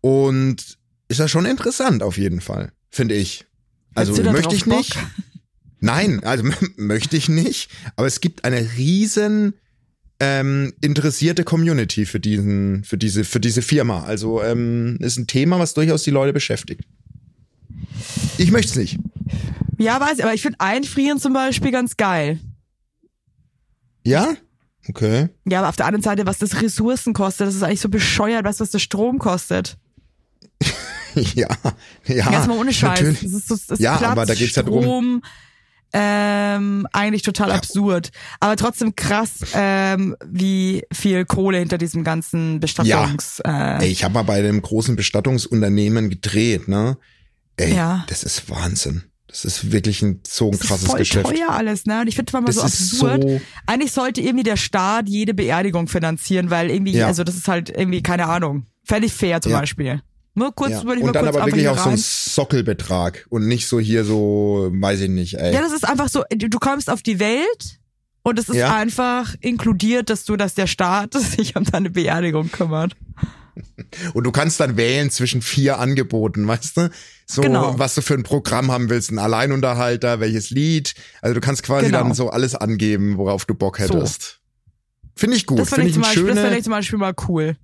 [0.00, 3.46] Und ist ja schon interessant auf jeden Fall, finde ich.
[3.94, 4.94] Also möchte ich nicht.
[4.94, 5.04] Bock?
[5.80, 6.42] Nein, also
[6.76, 7.70] möchte ich nicht.
[7.94, 9.54] Aber es gibt eine riesen
[10.20, 14.04] ähm, interessierte Community für diesen, für diese, für diese Firma.
[14.04, 16.82] Also ähm, ist ein Thema, was durchaus die Leute beschäftigt.
[18.38, 18.98] Ich möchte es nicht.
[19.78, 22.38] Ja, weiß ich, aber ich finde Einfrieren zum Beispiel ganz geil.
[24.04, 24.34] Ja?
[24.88, 25.28] Okay.
[25.48, 28.44] Ja, aber auf der anderen Seite, was das Ressourcen kostet, das ist eigentlich so bescheuert,
[28.44, 29.78] weißt du, was der Strom kostet?
[31.14, 31.48] ja,
[32.06, 32.30] ja.
[32.32, 33.00] Jetzt mal ohne Scheiß.
[33.00, 33.20] Natürlich.
[33.22, 35.22] Das ist, das ist Ja, Platz, aber da geht's ja drum- Strom,
[35.94, 38.10] ähm, eigentlich total absurd.
[38.40, 43.40] Aber trotzdem krass, ähm, wie viel Kohle hinter diesem ganzen Bestattungs...
[43.40, 46.96] Ey, Äh, ich habe mal bei einem großen Bestattungsunternehmen gedreht, ne?
[47.56, 48.04] Ey, Ja.
[48.08, 49.04] das ist Wahnsinn.
[49.28, 51.26] Das ist wirklich ein so ein das ist krasses voll Geschäft.
[51.26, 52.00] teuer alles, ne?
[52.02, 53.22] Und ich finde mal Das so ist absurd.
[53.22, 57.06] so- Eigentlich sollte irgendwie der Staat jede Beerdigung finanzieren, weil irgendwie, Ja.
[57.06, 59.60] also das ist halt irgendwie, keine Ahnung, völlig fair zum Ja.
[59.60, 60.02] Beispiel.
[60.34, 60.80] Nur kurz, Ja.
[60.94, 61.98] ich Und dann aber wirklich auch so ein rein.
[61.98, 65.54] Sockelbetrag und nicht so hier so, weiß ich nicht, ey.
[65.54, 67.78] Ja, das ist einfach so, du kommst auf die Welt
[68.24, 68.74] und es ist Ja.
[68.74, 72.94] einfach inkludiert, dass du, dass der Staat sich um deine Beerdigung kümmert.
[74.14, 76.90] Und du kannst dann wählen zwischen vier Angeboten, weißt du?
[77.26, 77.78] So, Genau.
[77.78, 80.94] was du für ein Programm haben willst, ein Alleinunterhalter, welches Lied.
[81.22, 81.98] Also du kannst quasi Genau.
[82.02, 84.40] dann so alles angeben, worauf du Bock hättest.
[85.14, 86.70] Finde ich gut, Das finde finde ich, ich, zum Beispiel, das finde schöne, ich zum
[86.72, 87.56] Beispiel mal cool.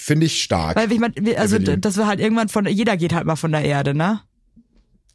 [0.00, 0.76] Finde ich stark.
[0.76, 1.80] Weil ich mein, wir- also Evelyn.
[1.80, 4.20] dass wir halt irgendwann von, jeder geht halt mal von der Erde, ne?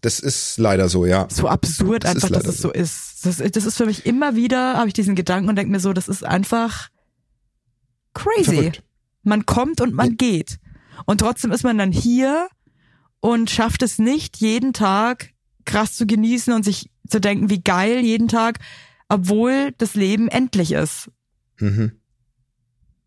[0.01, 1.27] Das ist leider so, ja.
[1.31, 3.25] So absurd Das einfach, dass es so ist.
[3.25, 5.93] Das, das ist für mich immer wieder, habe ich diesen Gedanken und denke mir so,
[5.93, 6.89] das ist einfach
[8.13, 8.55] crazy.
[8.55, 8.83] Verrückt.
[9.23, 10.57] Man kommt und man geht.
[11.05, 12.47] Und trotzdem ist man dann hier
[13.19, 15.31] und schafft es nicht, jeden Tag
[15.65, 18.59] krass zu genießen und sich zu denken, wie geil jeden Tag,
[19.09, 21.09] obwohl das Leben endlich ist.
[21.59, 21.93] Mhm.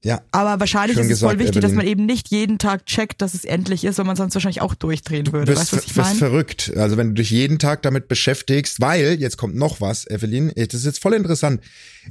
[0.04, 1.76] Ja, Aber wahrscheinlich Schön ist es voll gesagt, wichtig, dass Evelyn.
[1.76, 4.76] man eben nicht jeden Tag checkt, dass es endlich ist, weil man sonst wahrscheinlich auch
[4.76, 5.48] durchdrehen würde.
[5.48, 6.18] wirst, weißt du, was ich wirst meine?
[6.18, 6.72] verrückt.
[6.76, 10.72] Also wenn du dich jeden Tag damit beschäftigst, weil, jetzt kommt noch was, Evelyn, das
[10.74, 11.60] ist jetzt voll interessant.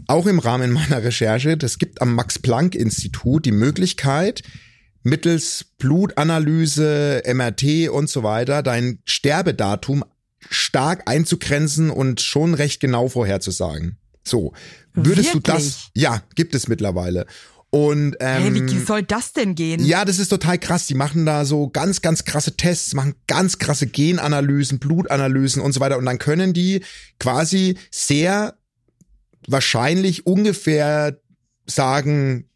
[0.07, 4.43] Auch im Rahmen meiner Recherche, das gibt am Max-Planck-Institut die Möglichkeit,
[5.03, 10.03] mittels Blutanalyse, MRT und so weiter, dein Sterbedatum
[10.49, 13.97] stark einzugrenzen und schon recht genau vorherzusagen.
[14.25, 14.51] So.
[14.93, 15.55] Würdest du Wirklich?
[15.55, 15.89] das?
[15.93, 17.25] Ja, gibt es mittlerweile.
[17.69, 19.83] Und ähm, Hey, wie soll das denn gehen?
[19.83, 20.87] ja, das ist total krass.
[20.87, 25.79] Die machen da so ganz, ganz krasse Tests, machen ganz krasse Genanalysen, Blutanalysen und so
[25.79, 25.97] weiter.
[25.97, 26.81] Und dann können die
[27.19, 28.55] quasi sehr
[29.47, 31.19] wahrscheinlich ungefähr
[31.65, 32.49] sagen,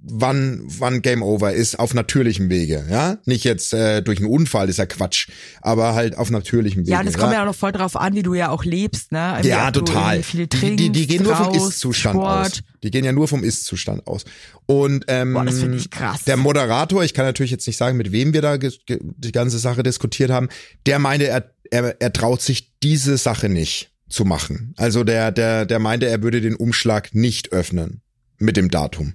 [0.00, 2.84] wann, wann Game Over ist, auf natürlichem Wege.
[2.90, 5.28] Ja, nicht jetzt äh, durch einen Unfall, ist ja Quatsch,
[5.60, 6.92] aber halt auf natürlichem Wege.
[6.92, 9.32] Ja, es kommt ja auch noch voll drauf an, wie du ja auch lebst, ne?
[9.32, 10.22] Irgendwie, Ja, total.
[10.22, 12.62] Viel Die, trinkst, die, die gehen nur vom Ist-Zustand aus.
[12.82, 14.24] Die gehen ja nur vom Ist-Zustand aus.
[14.66, 16.24] Und ähm, Boah, das finde ich krass.
[16.24, 19.82] der Moderator, ich kann natürlich jetzt nicht sagen, mit wem wir da die ganze Sache
[19.82, 20.48] diskutiert haben,
[20.86, 24.74] der meinte, er, er, er traut sich diese Sache nicht zu machen.
[24.76, 28.00] Also der, der, der meinte, er würde den Umschlag nicht öffnen
[28.38, 29.14] mit dem Datum.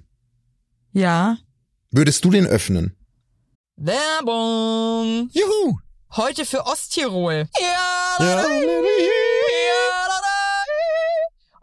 [0.94, 1.38] Ja.
[1.90, 2.96] Würdest du den öffnen?
[3.76, 5.28] Werbung.
[5.32, 5.78] Juhu!
[6.14, 7.48] Heute für Osttirol.
[7.60, 8.44] Ja, Ja.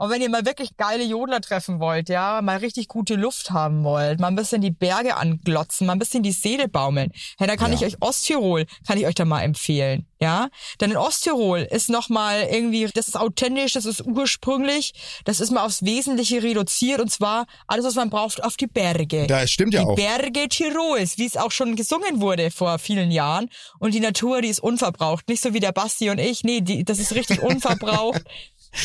[0.02, 3.84] Und wenn ihr mal wirklich geile Jodler treffen wollt, ja, mal richtig gute Luft haben
[3.84, 7.56] wollt, mal ein bisschen die Berge anglotzen, mal ein bisschen die Seele baumeln, ja, dann
[7.56, 7.78] kann Ja.
[7.78, 10.50] ich euch Osttirol, kann ich euch da mal empfehlen, ja.
[10.80, 14.94] Denn in Osttirol ist noch mal irgendwie, das ist authentisch, das ist ursprünglich,
[15.26, 19.28] das ist mal aufs Wesentliche reduziert und zwar alles, was man braucht, auf die Berge.
[19.28, 19.96] Das stimmt ja die auch.
[19.96, 23.50] Berge Tirols, wie es auch schon gesungen wurde vor vielen Jahren.
[23.78, 25.28] Und die Natur, die ist unverbraucht.
[25.30, 26.44] Nicht so wie der Basti und ich.
[26.44, 28.24] Nee, die, das ist richtig unverbraucht.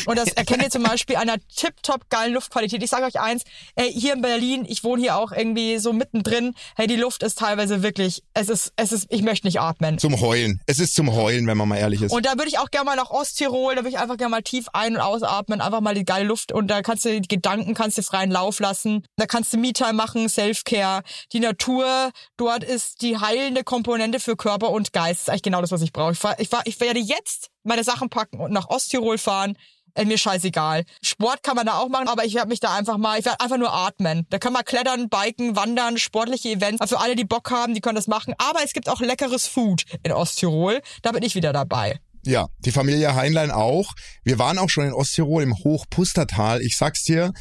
[0.05, 2.83] Und das erkennt ihr zum Beispiel an einer tipptopp geilen Luftqualität.
[2.83, 3.43] Ich sage euch eins,
[3.75, 7.39] ey, hier in Berlin, ich wohne hier auch irgendwie so mittendrin, hey, die Luft ist
[7.39, 9.97] teilweise wirklich, es ist, es ist, ich möchte nicht atmen.
[9.97, 10.61] Zum Heulen.
[10.65, 12.11] Es ist zum Heulen, wenn man mal ehrlich ist.
[12.11, 14.41] Und da würde ich auch gerne mal nach Osttirol, da würde ich einfach gerne mal
[14.41, 17.73] tief ein- und ausatmen, einfach mal die geile Luft und da kannst du die Gedanken
[17.73, 19.05] kannst du freien Lauf lassen.
[19.17, 21.03] Da kannst du Me-Time machen, Self-Care.
[21.33, 25.19] Die Natur dort ist die heilende Komponente für Körper und Geist.
[25.19, 26.13] Das ist eigentlich genau das, was ich brauche.
[26.13, 29.57] Ich, fahr, ich, fahr, ich werde jetzt meine Sachen packen und nach Osttirol fahren.
[29.97, 30.83] Äh, mir scheißegal.
[31.01, 33.39] Sport kann man da auch machen, aber ich werde mich da einfach mal, ich werde
[33.39, 34.27] einfach nur atmen.
[34.29, 36.81] Da kann man klettern, biken, wandern, sportliche Events.
[36.81, 38.35] Also alle, die Bock haben, die können das machen.
[38.37, 40.81] Aber es gibt auch leckeres Food in Osttirol.
[41.01, 41.99] Da bin ich wieder dabei.
[42.23, 43.93] Ja, die Familie Heinlein auch.
[44.23, 46.61] Wir waren auch schon in Osttirol im Hochpustertal.
[46.61, 47.33] Ich sag's dir,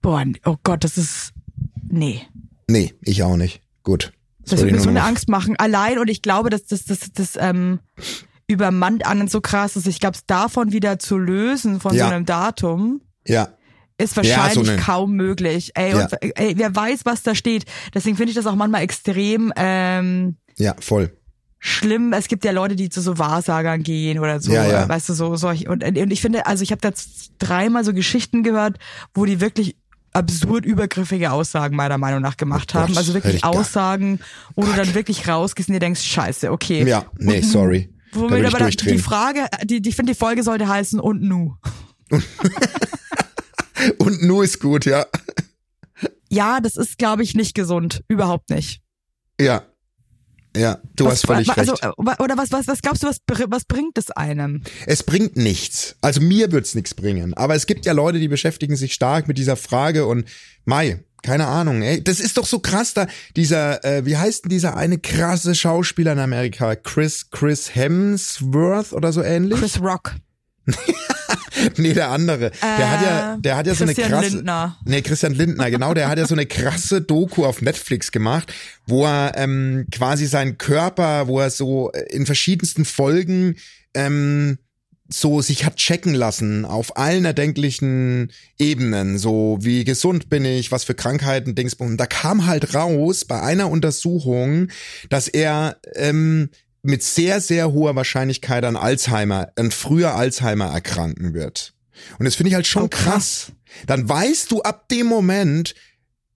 [0.00, 1.32] Boah, oh Gott, das ist,
[1.88, 2.22] nee.
[2.68, 3.60] Nee, ich auch nicht.
[3.82, 4.12] Gut.
[4.46, 5.56] Das wird ich mir so eine noch- Angst machen.
[5.58, 7.80] Allein und ich glaube, dass das, das, das, ähm,
[8.46, 9.88] übermannt einen so krass ist.
[9.88, 12.06] Ich glaube, es davon wieder zu lösen von Ja.
[12.06, 13.48] so einem Datum Ja,
[13.98, 14.28] ist Ja, so
[14.60, 15.72] wahrscheinlich kaum möglich.
[15.74, 16.04] Ey, Ja.
[16.04, 17.64] und, ey, wer weiß, was da steht.
[17.94, 21.16] Deswegen finde ich das auch manchmal extrem ähm, ja, voll.
[21.64, 22.12] Schlimm.
[22.12, 24.88] Es gibt ja Leute, die zu so Wahrsagern gehen oder so, Ja, ja.
[24.88, 26.90] weißt du, so solch und, und ich finde, also ich habe da
[27.38, 28.78] dreimal so Geschichten gehört,
[29.14, 29.76] wo die wirklich
[30.12, 32.88] absurd übergriffige Aussagen meiner Meinung nach gemacht Oh haben.
[32.88, 34.18] Gott, Also wirklich Aussagen,
[34.56, 36.84] wo du dann wirklich rausgehst und dir denkst, scheiße, okay.
[36.86, 37.94] Ja, nee, sorry.
[38.12, 38.98] Da Womit aber dann die.
[38.98, 41.56] Frage, die, die ich finde, die Folge sollte heißen und nu.
[43.98, 45.06] Und nu ist gut, ja.
[46.28, 48.04] Ja, das ist, glaube ich, nicht gesund.
[48.08, 48.80] Überhaupt nicht.
[49.40, 49.62] Ja.
[50.56, 51.84] Ja, du was, hast völlig also, recht.
[51.84, 54.62] äh, Oder was, was, was glaubst du, was, was bringt es einem?
[54.86, 55.96] Es bringt nichts.
[56.00, 57.34] Also mir wird's nichts bringen.
[57.34, 60.26] Aber es gibt ja Leute, die beschäftigen sich stark mit dieser Frage und
[60.64, 64.50] Mai, keine Ahnung, ey, das ist doch so krass da, dieser, äh, wie heißt denn
[64.50, 66.74] dieser eine krasse Schauspieler in Amerika?
[66.74, 69.58] Chris, Chris Hemsworth oder so ähnlich?
[69.58, 70.16] Chris Rock.
[71.76, 72.50] Nee, der andere.
[72.60, 74.36] Der hat ja, der hat ja so eine Christian krasse.
[74.36, 74.78] Lindner.
[74.84, 78.52] Nee, Christian Lindner, genau, der hat ja so eine krasse Doku auf Netflix gemacht,
[78.86, 83.56] wo er ähm, quasi seinen Körper, wo er so äh, in verschiedensten Folgen
[83.94, 84.58] ähm,
[85.08, 90.84] so sich hat checken lassen auf allen erdenklichen Ebenen, so wie gesund bin ich, was
[90.84, 91.90] für Krankheiten, Dingsbums.
[91.90, 94.68] Und da kam halt raus bei einer Untersuchung,
[95.10, 96.48] dass er ähm,
[96.82, 101.74] mit sehr, sehr hoher Wahrscheinlichkeit an Alzheimer, an früher Alzheimer erkranken wird.
[102.18, 103.04] Und das finde ich halt schon Oh, krass.
[103.04, 103.52] krass.
[103.86, 105.74] Dann weißt du ab dem Moment,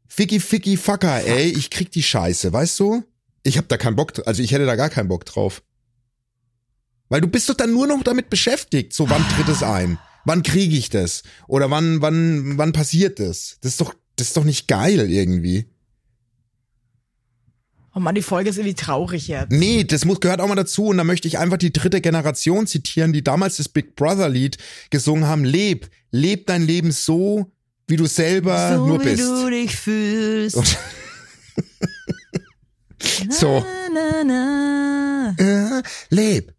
[0.09, 3.03] Ficky, Ficky, Fucker, ey, ich krieg die Scheiße, weißt du?
[3.43, 5.63] Ich hab da keinen Bock, also ich hätte da gar keinen Bock drauf.
[7.09, 9.99] Weil du bist doch dann nur noch damit beschäftigt, so wann tritt es ein?
[10.25, 11.23] Wann kriege ich das?
[11.47, 13.59] Oder wann, wann, wann passiert das?
[13.61, 15.67] Das ist doch, das ist doch nicht geil irgendwie.
[17.97, 19.51] Oh man, die Folge ist irgendwie traurig jetzt.
[19.51, 20.89] Nee, das muss, gehört auch mal dazu.
[20.89, 24.59] Und da möchte ich einfach die dritte Generation zitieren, die damals das Big Brother Lied
[24.91, 25.45] gesungen haben.
[25.45, 27.51] Leb, leb dein Leben so,
[27.87, 29.23] wie du selber so nur wie bist.
[29.23, 30.57] du dich fühlst.
[30.57, 30.77] Und-
[33.33, 36.53] so, Na, na, äh, leb,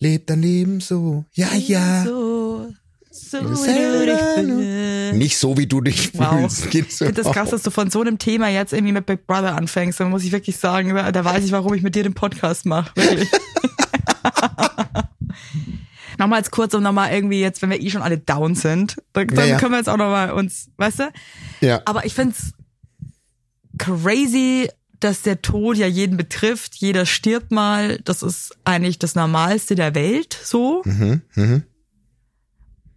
[0.00, 1.24] leb dein Leben so.
[1.34, 1.58] Ja, na.
[1.58, 2.04] ja.
[2.04, 2.72] So,
[3.10, 3.38] so.
[5.12, 6.38] Nicht so, wie du dich Wow.
[6.40, 6.70] fühlst.
[6.70, 9.26] Geht's Ich finde das krass, dass du von so einem Thema jetzt irgendwie mit Big
[9.26, 9.98] Brother anfängst.
[10.00, 12.90] Da muss ich wirklich sagen, da weiß ich, warum ich mit dir den Podcast mache.
[12.94, 13.28] Wirklich.
[16.18, 19.38] Nochmals kurz, um nochmal irgendwie jetzt, wenn wir eh schon alle down sind, dann, dann
[19.38, 19.58] Ja, ja.
[19.58, 21.10] können wir jetzt auch nochmal uns, weißt du?
[21.62, 22.52] Ja, Aber ich find's
[23.78, 24.68] crazy,
[25.00, 26.74] dass der Tod ja jeden betrifft.
[26.76, 27.98] Jeder stirbt mal.
[28.04, 30.82] Das ist eigentlich das Normalste der Welt, so.
[30.84, 31.62] mhm, mhm.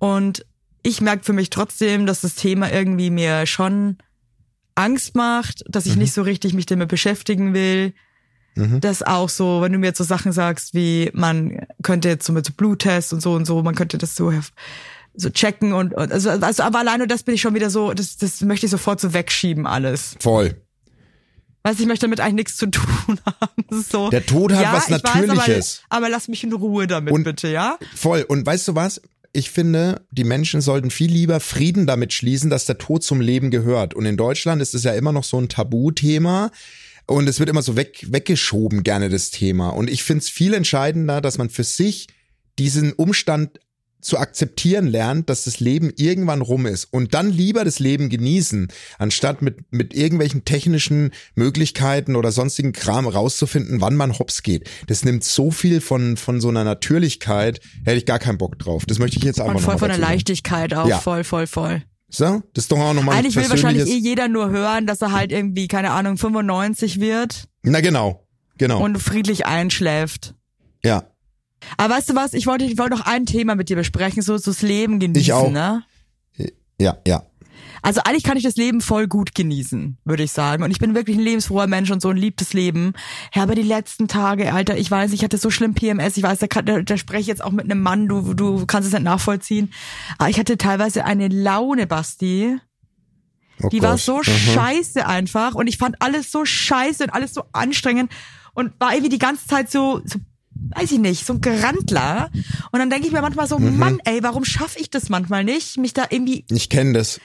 [0.04, 0.46] Und
[0.82, 3.98] ich merke für mich trotzdem, dass das Thema irgendwie mir schon
[4.76, 7.94] Angst macht, dass ich nicht so richtig mich damit beschäftigen will.
[8.56, 12.34] Das auch so, wenn du mir jetzt so Sachen sagst, wie man könnte jetzt so
[12.34, 14.34] mit so Bluttests und so und so, man könnte das so
[15.16, 18.18] so checken und, und also, also aber alleine das bin ich schon wieder so, das,
[18.18, 20.18] das möchte ich sofort so wegschieben alles.
[20.20, 20.56] Voll.
[21.64, 23.84] Weißt ich möchte damit eigentlich nichts zu tun haben.
[23.90, 25.82] So, Der Tod hat was ich Natürliches.
[25.88, 27.78] aber, aber lass mich in Ruhe damit Und- bitte, ja?
[27.96, 28.24] Voll.
[28.28, 29.02] Und weißt du was?
[29.36, 33.50] Ich finde, die Menschen sollten viel lieber Frieden damit schließen, dass der Tod zum Leben
[33.50, 33.96] gehört.
[33.96, 36.52] Und in Deutschland ist es ja immer noch so ein Tabuthema.
[37.08, 39.70] Und es wird immer so weg, weggeschoben, gerne das Thema.
[39.70, 42.08] Und ich finde es viel entscheidender, dass man für sich
[42.60, 43.60] diesen Umstand
[44.04, 48.68] zu akzeptieren lernt, dass das Leben irgendwann rum ist und dann lieber das Leben genießen,
[49.00, 54.70] anstatt mit, mit irgendwelchen technischen Möglichkeiten oder sonstigen Kram rauszufinden, wann man hops geht.
[54.88, 58.86] Das nimmt so viel von, von so einer Natürlichkeit, hätte ich gar keinen Bock drauf.
[58.86, 59.98] Das möchte ich jetzt einfach Und voll von der.
[59.98, 61.00] Leichtigkeit auch, Ja.
[61.00, 61.82] voll, voll, voll.
[62.10, 65.12] So, das ist doch auch nochmal Eigentlich will wahrscheinlich eh jeder nur hören, dass er
[65.14, 68.84] halt irgendwie, keine Ahnung, 95 wird Na genau, genau.
[68.84, 70.36] und friedlich einschläft.
[70.84, 71.06] ja,
[71.78, 74.38] Aber weißt du was, ich wollte, ich wollte noch ein Thema mit dir besprechen, so,
[74.38, 75.50] so das Leben genießen, Ich auch.
[75.52, 75.84] ne?
[76.80, 77.24] ja, ja.
[77.86, 80.64] Also eigentlich kann ich das Leben voll gut genießen, würde ich sagen.
[80.64, 82.94] Und ich bin wirklich ein lebensfroher Mensch und so ein liebtes Leben.
[83.34, 86.16] Ja, aber die letzten Tage, Alter, ich weiß, ich hatte so schlimm PMS.
[86.16, 88.66] Ich weiß, da, kann, da, da spreche ich jetzt auch mit einem Mann, du, du
[88.66, 89.74] kannst es nicht nachvollziehen.
[90.18, 92.58] Aber ich hatte teilweise eine Laune, Basti.
[93.62, 94.00] Oh Die war Gott.
[94.02, 94.24] so Aha.
[94.24, 95.54] scheiße einfach.
[95.54, 98.12] Und ich fand alles so scheiße und alles so anstrengend.
[98.54, 100.20] Und war irgendwie die ganze Zeit so, so
[100.76, 102.30] weiß ich nicht, so ein Gerandler.
[102.72, 103.78] Und dann denke ich mir manchmal so, Mhm.
[103.78, 107.20] Mann, ey, warum schaffe ich das manchmal nicht, mich da irgendwie Ich kenne das.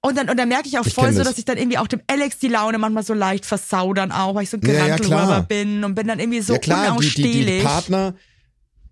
[0.00, 1.28] und dann, und dann merke ich auch Ich voll so, das.
[1.28, 4.34] dass ich dann irgendwie auch dem Alex die Laune manchmal so leicht versau dann auch,
[4.34, 6.90] weil ich so ein Ja, ja, bin und bin dann irgendwie so ja klar, die,
[6.92, 7.46] unausstehlich.
[7.46, 8.14] die, die Partner,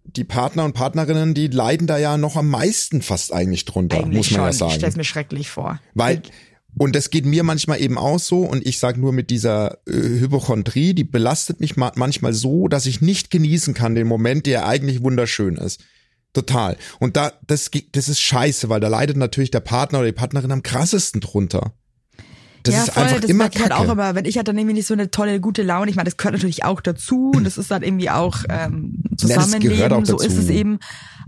[0.05, 4.17] die Partner und Partnerinnen, die leiden da ja noch am meisten fast eigentlich drunter, Eigentlich
[4.17, 4.61] muss man schon.
[4.61, 4.97] ja Ich stell's sagen.
[5.01, 5.81] mir schrecklich vor.
[5.95, 6.23] Weil,
[6.77, 9.93] und das geht mir manchmal eben auch so, und ich sag nur mit dieser äh,
[9.93, 14.67] Hypochondrie, die belastet mich ma manchmal so, dass ich nicht genießen kann, den Moment, der
[14.67, 15.81] eigentlich wunderschön ist.
[16.35, 16.77] Total.
[17.01, 20.53] Und da, das, das ist scheiße, weil da leidet natürlich der Partner oder die Partnerin
[20.53, 21.73] am krassesten drunter.
[22.63, 24.59] Das ja, ist voll, einfach das immer ich halt auch immer, wenn ich halt dann
[24.59, 27.45] irgendwie nicht so eine tolle, gute Laune, ich meine, das gehört natürlich auch dazu und
[27.45, 30.79] das ist dann irgendwie auch ähm, Zusammenleben, auch so ist es eben.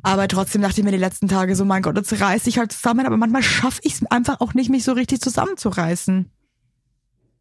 [0.02, 2.72] Aber trotzdem dachte ich mir die letzten Tage so, mein Gott, jetzt reiß ich halt
[2.72, 6.30] zusammen, aber manchmal schaffe ich es einfach auch nicht, mich so richtig zusammenzureißen.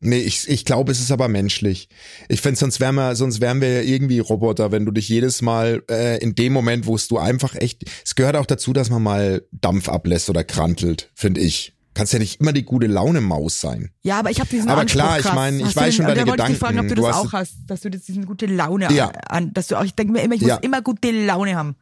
[0.02, 1.89] Nee, ich, ich glaube, es ist aber menschlich.
[2.30, 5.41] Ich finde, sonst wären wir, sonst wären wir ja irgendwie Roboter, wenn du dich jedes
[5.41, 7.84] Mal äh, in dem Moment, wo es du einfach echt.
[8.06, 11.74] Es gehört auch dazu, dass man mal Dampf ablässt oder krantelt, finde ich.
[11.95, 13.89] Kannst ja nicht immer die gute Laune Maus sein.
[14.04, 15.36] Ja, aber ich habe diesen Aber Anspruch klar, ich krass.
[15.36, 17.12] mein, ich Hast weiß den- schon deine wollte ich dich fragen, ob du Gedanken.
[17.12, 19.08] das Du hast- auch hast, dass du jetzt diesen gute Laune Ja.
[19.28, 20.56] an, dass du auch, ich denke mir immer, ich Ja.
[20.56, 21.76] muss immer gute Laune haben.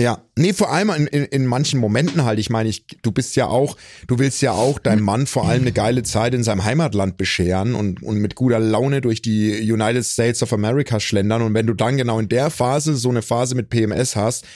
[0.00, 2.38] Ja, nee, vor allem in, in, in manchen Momenten halt.
[2.38, 5.60] Ich meine, ich, du bist ja auch, du willst ja auch deinem Mann vor allem
[5.60, 10.06] eine geile Zeit in seinem Heimatland bescheren und, und mit guter Laune durch die United
[10.06, 11.42] States of America schlendern.
[11.42, 14.46] Und wenn du dann genau in der Phase so eine Phase mit PMS hast,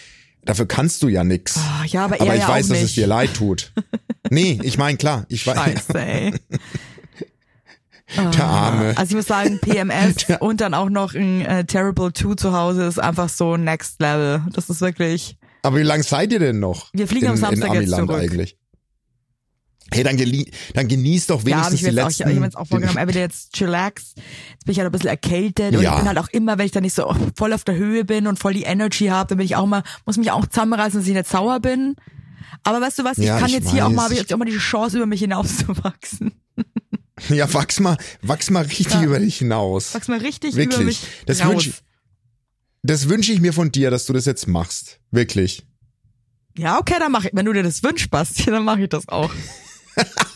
[0.46, 1.58] dafür kannst du ja nix.
[1.58, 3.70] Ah, ja, aber er Aber ich ja weiß, dass es dir leid tut.
[4.30, 5.56] Nee, ich meine, klar, ich weiß.
[5.58, 6.32] Scheiße, ey.
[8.16, 8.92] Der Arme.
[8.96, 12.84] Also ich muss sagen, PMS und dann auch noch ein äh, Terrible 2 zu Hause
[12.84, 14.42] ist einfach so next level.
[14.52, 16.88] Das ist wirklich, Aber wie lange seid ihr denn noch?
[16.92, 18.20] Wir fliegen in, am Samstag in jetzt Amiland zurück.
[18.22, 18.56] eigentlich.
[19.92, 22.30] Hey, dann, gelie dann genieß doch ja, wenigstens ich will die jetzt auch, ich, letzten.
[22.30, 24.14] ich hab jetzt auch vorgenommen, er will jetzt chillax.
[24.16, 25.92] Jetzt bin ich halt ein bisschen erkältet und Ja.
[25.92, 28.26] ich bin halt auch immer, wenn ich dann nicht so voll auf der Höhe bin
[28.26, 31.06] und voll die Energy habe, dann bin ich auch mal, muss mich auch zusammenreißen, dass
[31.08, 31.94] ich nicht sauer bin.
[32.64, 33.96] Aber weißt du was, ich Ja, kann ich jetzt hier auch weiß.
[33.96, 36.32] mal, habe ich jetzt auch mal die Chance, über mich hinauszuwachsen.
[37.28, 39.02] Ja, wachs mal, wachs mal richtig Ja.
[39.04, 39.94] über dich hinaus.
[39.94, 40.74] Wachs mal richtig Wirklich.
[40.76, 41.50] über mich Das raus.
[41.52, 41.70] wünsch
[42.82, 44.98] Das wünsche ich mir von dir, dass du das jetzt machst.
[45.10, 45.64] Wirklich.
[46.58, 47.30] Ja, okay, dann mach ich.
[47.32, 49.32] Wenn du dir das wünschst, Basti, dann mache ich das auch.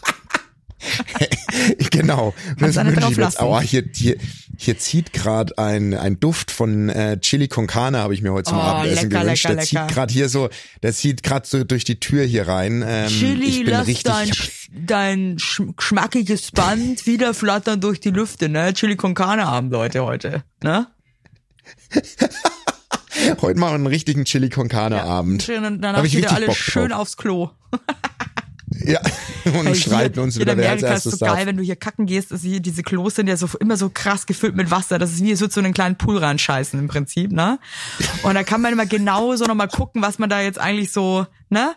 [1.90, 2.34] genau.
[2.58, 3.40] Das wünsche ich mir jetzt.
[3.40, 4.16] Oh, hier, hier,
[4.56, 8.50] hier zieht gerade ein, ein Duft von äh, Chili con Carne, habe ich mir heute
[8.50, 9.44] zum Oh, Abendessen lecker, gewünscht.
[9.44, 9.86] lecker, der lecker.
[9.86, 10.48] zieht gerade hier so,
[10.82, 12.84] der zieht gerade so durch die Tür hier rein.
[12.86, 14.04] Ähm, Chili, ich bin lass richtig.
[14.12, 14.48] dein, hab-
[14.86, 18.72] dein sch schmackiges Band wieder flattern durch die Lüfte, ne?
[18.74, 20.86] Chili con Carne Abend, Leute, heute, ne?
[23.42, 25.42] heute mal einen richtigen Chili con Carne Abend.
[25.42, 27.50] Schön, und Hab danach ich wieder alle schön aufs Klo.
[28.84, 29.00] Ja.
[29.44, 31.46] Und Ey, schreiten hier, uns wieder, in wer als Amerika ist erstes so geil, darf.
[31.46, 34.26] wenn du hier kacken gehst, ist hier, diese Klos sind ja so immer so krass
[34.26, 34.98] gefüllt mit Wasser.
[34.98, 37.58] Das ist wie, es wird so einen kleinen Pool reinscheißen im Prinzip, ne?
[38.22, 41.26] Und da kann man immer genau so nochmal gucken, was man da jetzt eigentlich so,
[41.48, 41.74] ne?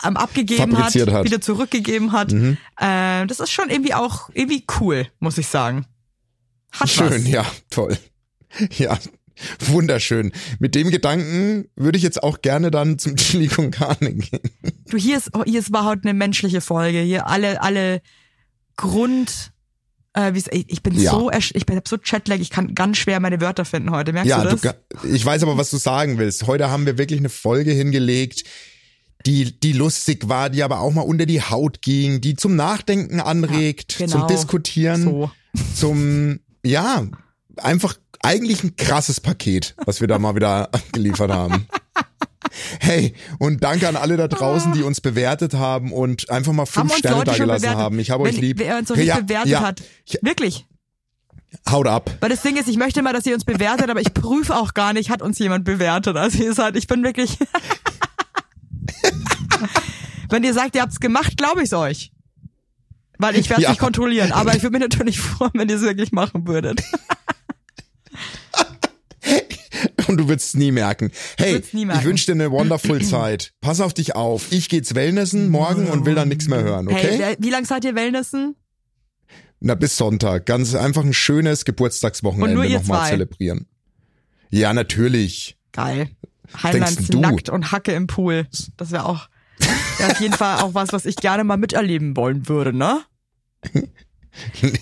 [0.00, 1.06] am abgegeben hat, hat.
[1.06, 1.24] Mhm.
[1.24, 2.32] wieder zurückgegeben hat.
[2.32, 5.86] Äh, das ist schon irgendwie auch irgendwie cool, muss ich sagen.
[6.70, 7.28] Hat Schön, was.
[7.28, 7.98] ja, toll.
[8.70, 8.98] Ja,
[9.60, 10.32] wunderschön.
[10.58, 14.40] Mit dem Gedanken würde ich jetzt auch gerne dann zum Chili con Carne gehen.
[14.90, 17.00] Du, hier ist, hier ist heute eine menschliche Folge.
[17.00, 18.00] Hier alle, alle
[18.76, 19.52] Grund,
[20.16, 20.32] äh,
[20.66, 21.10] ich bin Ja.
[21.12, 24.12] so, ich bin so Chatlag, ich kann ganz schwer meine Wörter finden heute.
[24.12, 24.62] Merkst Ja, du du, das?
[24.62, 24.74] ga-
[25.12, 26.46] ich weiß aber, was du sagen willst.
[26.46, 28.44] Heute haben wir wirklich eine Folge hingelegt,
[29.26, 33.20] die, die lustig war, die aber auch mal unter die Haut ging, die zum Nachdenken
[33.20, 34.12] anregt, genau.
[34.20, 35.30] zum Diskutieren, So.
[35.74, 37.04] zum, ja,
[37.56, 37.96] einfach
[38.28, 41.66] eigentlich ein krasses Paket, was wir da mal wieder geliefert haben.
[42.80, 46.94] Hey, und danke an alle da draußen, die uns bewertet haben und einfach mal fünf
[46.96, 47.98] Sterne da gelassen haben.
[47.98, 48.58] Ich habe euch lieb.
[48.58, 49.60] Wer uns noch nicht Ja, bewertet ja.
[49.60, 49.82] hat.
[50.04, 50.66] Ich- Wirklich.
[51.70, 52.10] Haut ab.
[52.20, 54.74] Weil das Ding ist, ich möchte mal, dass ihr uns bewertet, aber ich prüfe auch
[54.74, 56.16] gar nicht, hat uns jemand bewertet.
[56.16, 57.38] Also ihr seid, ich bin wirklich.
[60.30, 62.12] Wenn ihr sagt, ihr habt's gemacht, glaube ich's euch.
[63.18, 63.70] Weil ich werde Ja.
[63.70, 64.30] nicht kontrollieren.
[64.32, 66.82] Aber ich würde mich natürlich freuen, wenn ihr es wirklich machen würdet.
[70.08, 71.12] Und du wirst es nie merken.
[71.36, 72.00] Hey, nie merken.
[72.00, 73.52] ich wünsche dir eine wonderful Zeit.
[73.60, 74.50] Pass auf dich auf.
[74.50, 77.18] Ich geht's Wellnessen morgen und will dann nichts mehr hören, okay?
[77.18, 78.56] Hey, wie lang seid ihr Wellnessen?
[79.60, 80.46] Na, bis Sonntag.
[80.46, 83.66] Ganz einfach ein schönes Geburtstagswochenende nochmal zelebrieren.
[84.50, 85.56] Ja, natürlich.
[85.72, 86.08] Geil.
[86.62, 88.46] Heinleins nackt und Hacke im Pool.
[88.76, 89.28] Das wäre auch
[89.98, 93.02] wär auf jeden Fall auch was, was ich gerne mal miterleben wollen würde, ne?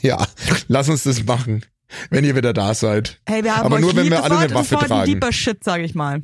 [0.02, 0.26] Ja,
[0.68, 1.64] lass uns das machen,
[2.10, 3.20] wenn ihr wieder da seid.
[3.26, 5.06] Hey, wir haben Aber nur, wenn wir alle eine Waffe war ein tragen.
[5.12, 6.22] deeper Shit, sag ich mal.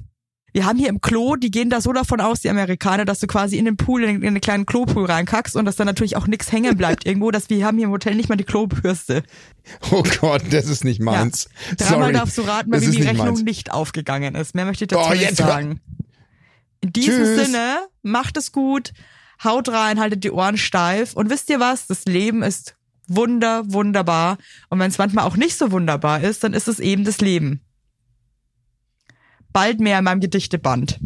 [0.54, 3.26] Wir haben hier im Klo, die gehen da so davon aus, die Amerikaner, dass du
[3.26, 6.26] quasi in den Pool, in, in einen kleinen Klopool reinkackst und dass da natürlich auch
[6.26, 9.22] nichts hängen bleibt irgendwo, dass wir haben hier im Hotel nicht mal die Klobürste.
[9.90, 11.48] Oh Gott, das ist nicht meins.
[11.78, 12.12] Dreimal Sorry.
[12.12, 13.42] darfst du raten, bei Das die nicht Rechnung meins.
[13.44, 14.54] nicht aufgegangen ist.
[14.54, 15.80] Mehr möchte ich dazu Oh, nicht sagen.
[16.82, 17.46] In diesem Tschüss.
[17.46, 18.92] Sinne, macht es gut,
[19.42, 21.86] haut rein, haltet die Ohren steif und wisst ihr was?
[21.86, 22.74] Das Leben ist
[23.08, 24.38] wunder, wunderbar.
[24.68, 27.60] Und wenn es manchmal auch nicht so wunderbar ist, dann ist es eben das Leben.
[29.52, 30.98] Bald mehr in meinem Gedichteband.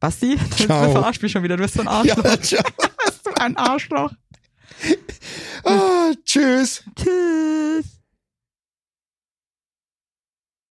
[0.00, 2.24] Basti, du verarsch mich schon wieder, du bist so ein Arschloch.
[2.24, 2.62] Ja, ciao.
[3.22, 4.12] Du bist ein Arschloch.
[5.64, 6.84] Ah, tschüss.
[6.96, 7.99] Tschüss.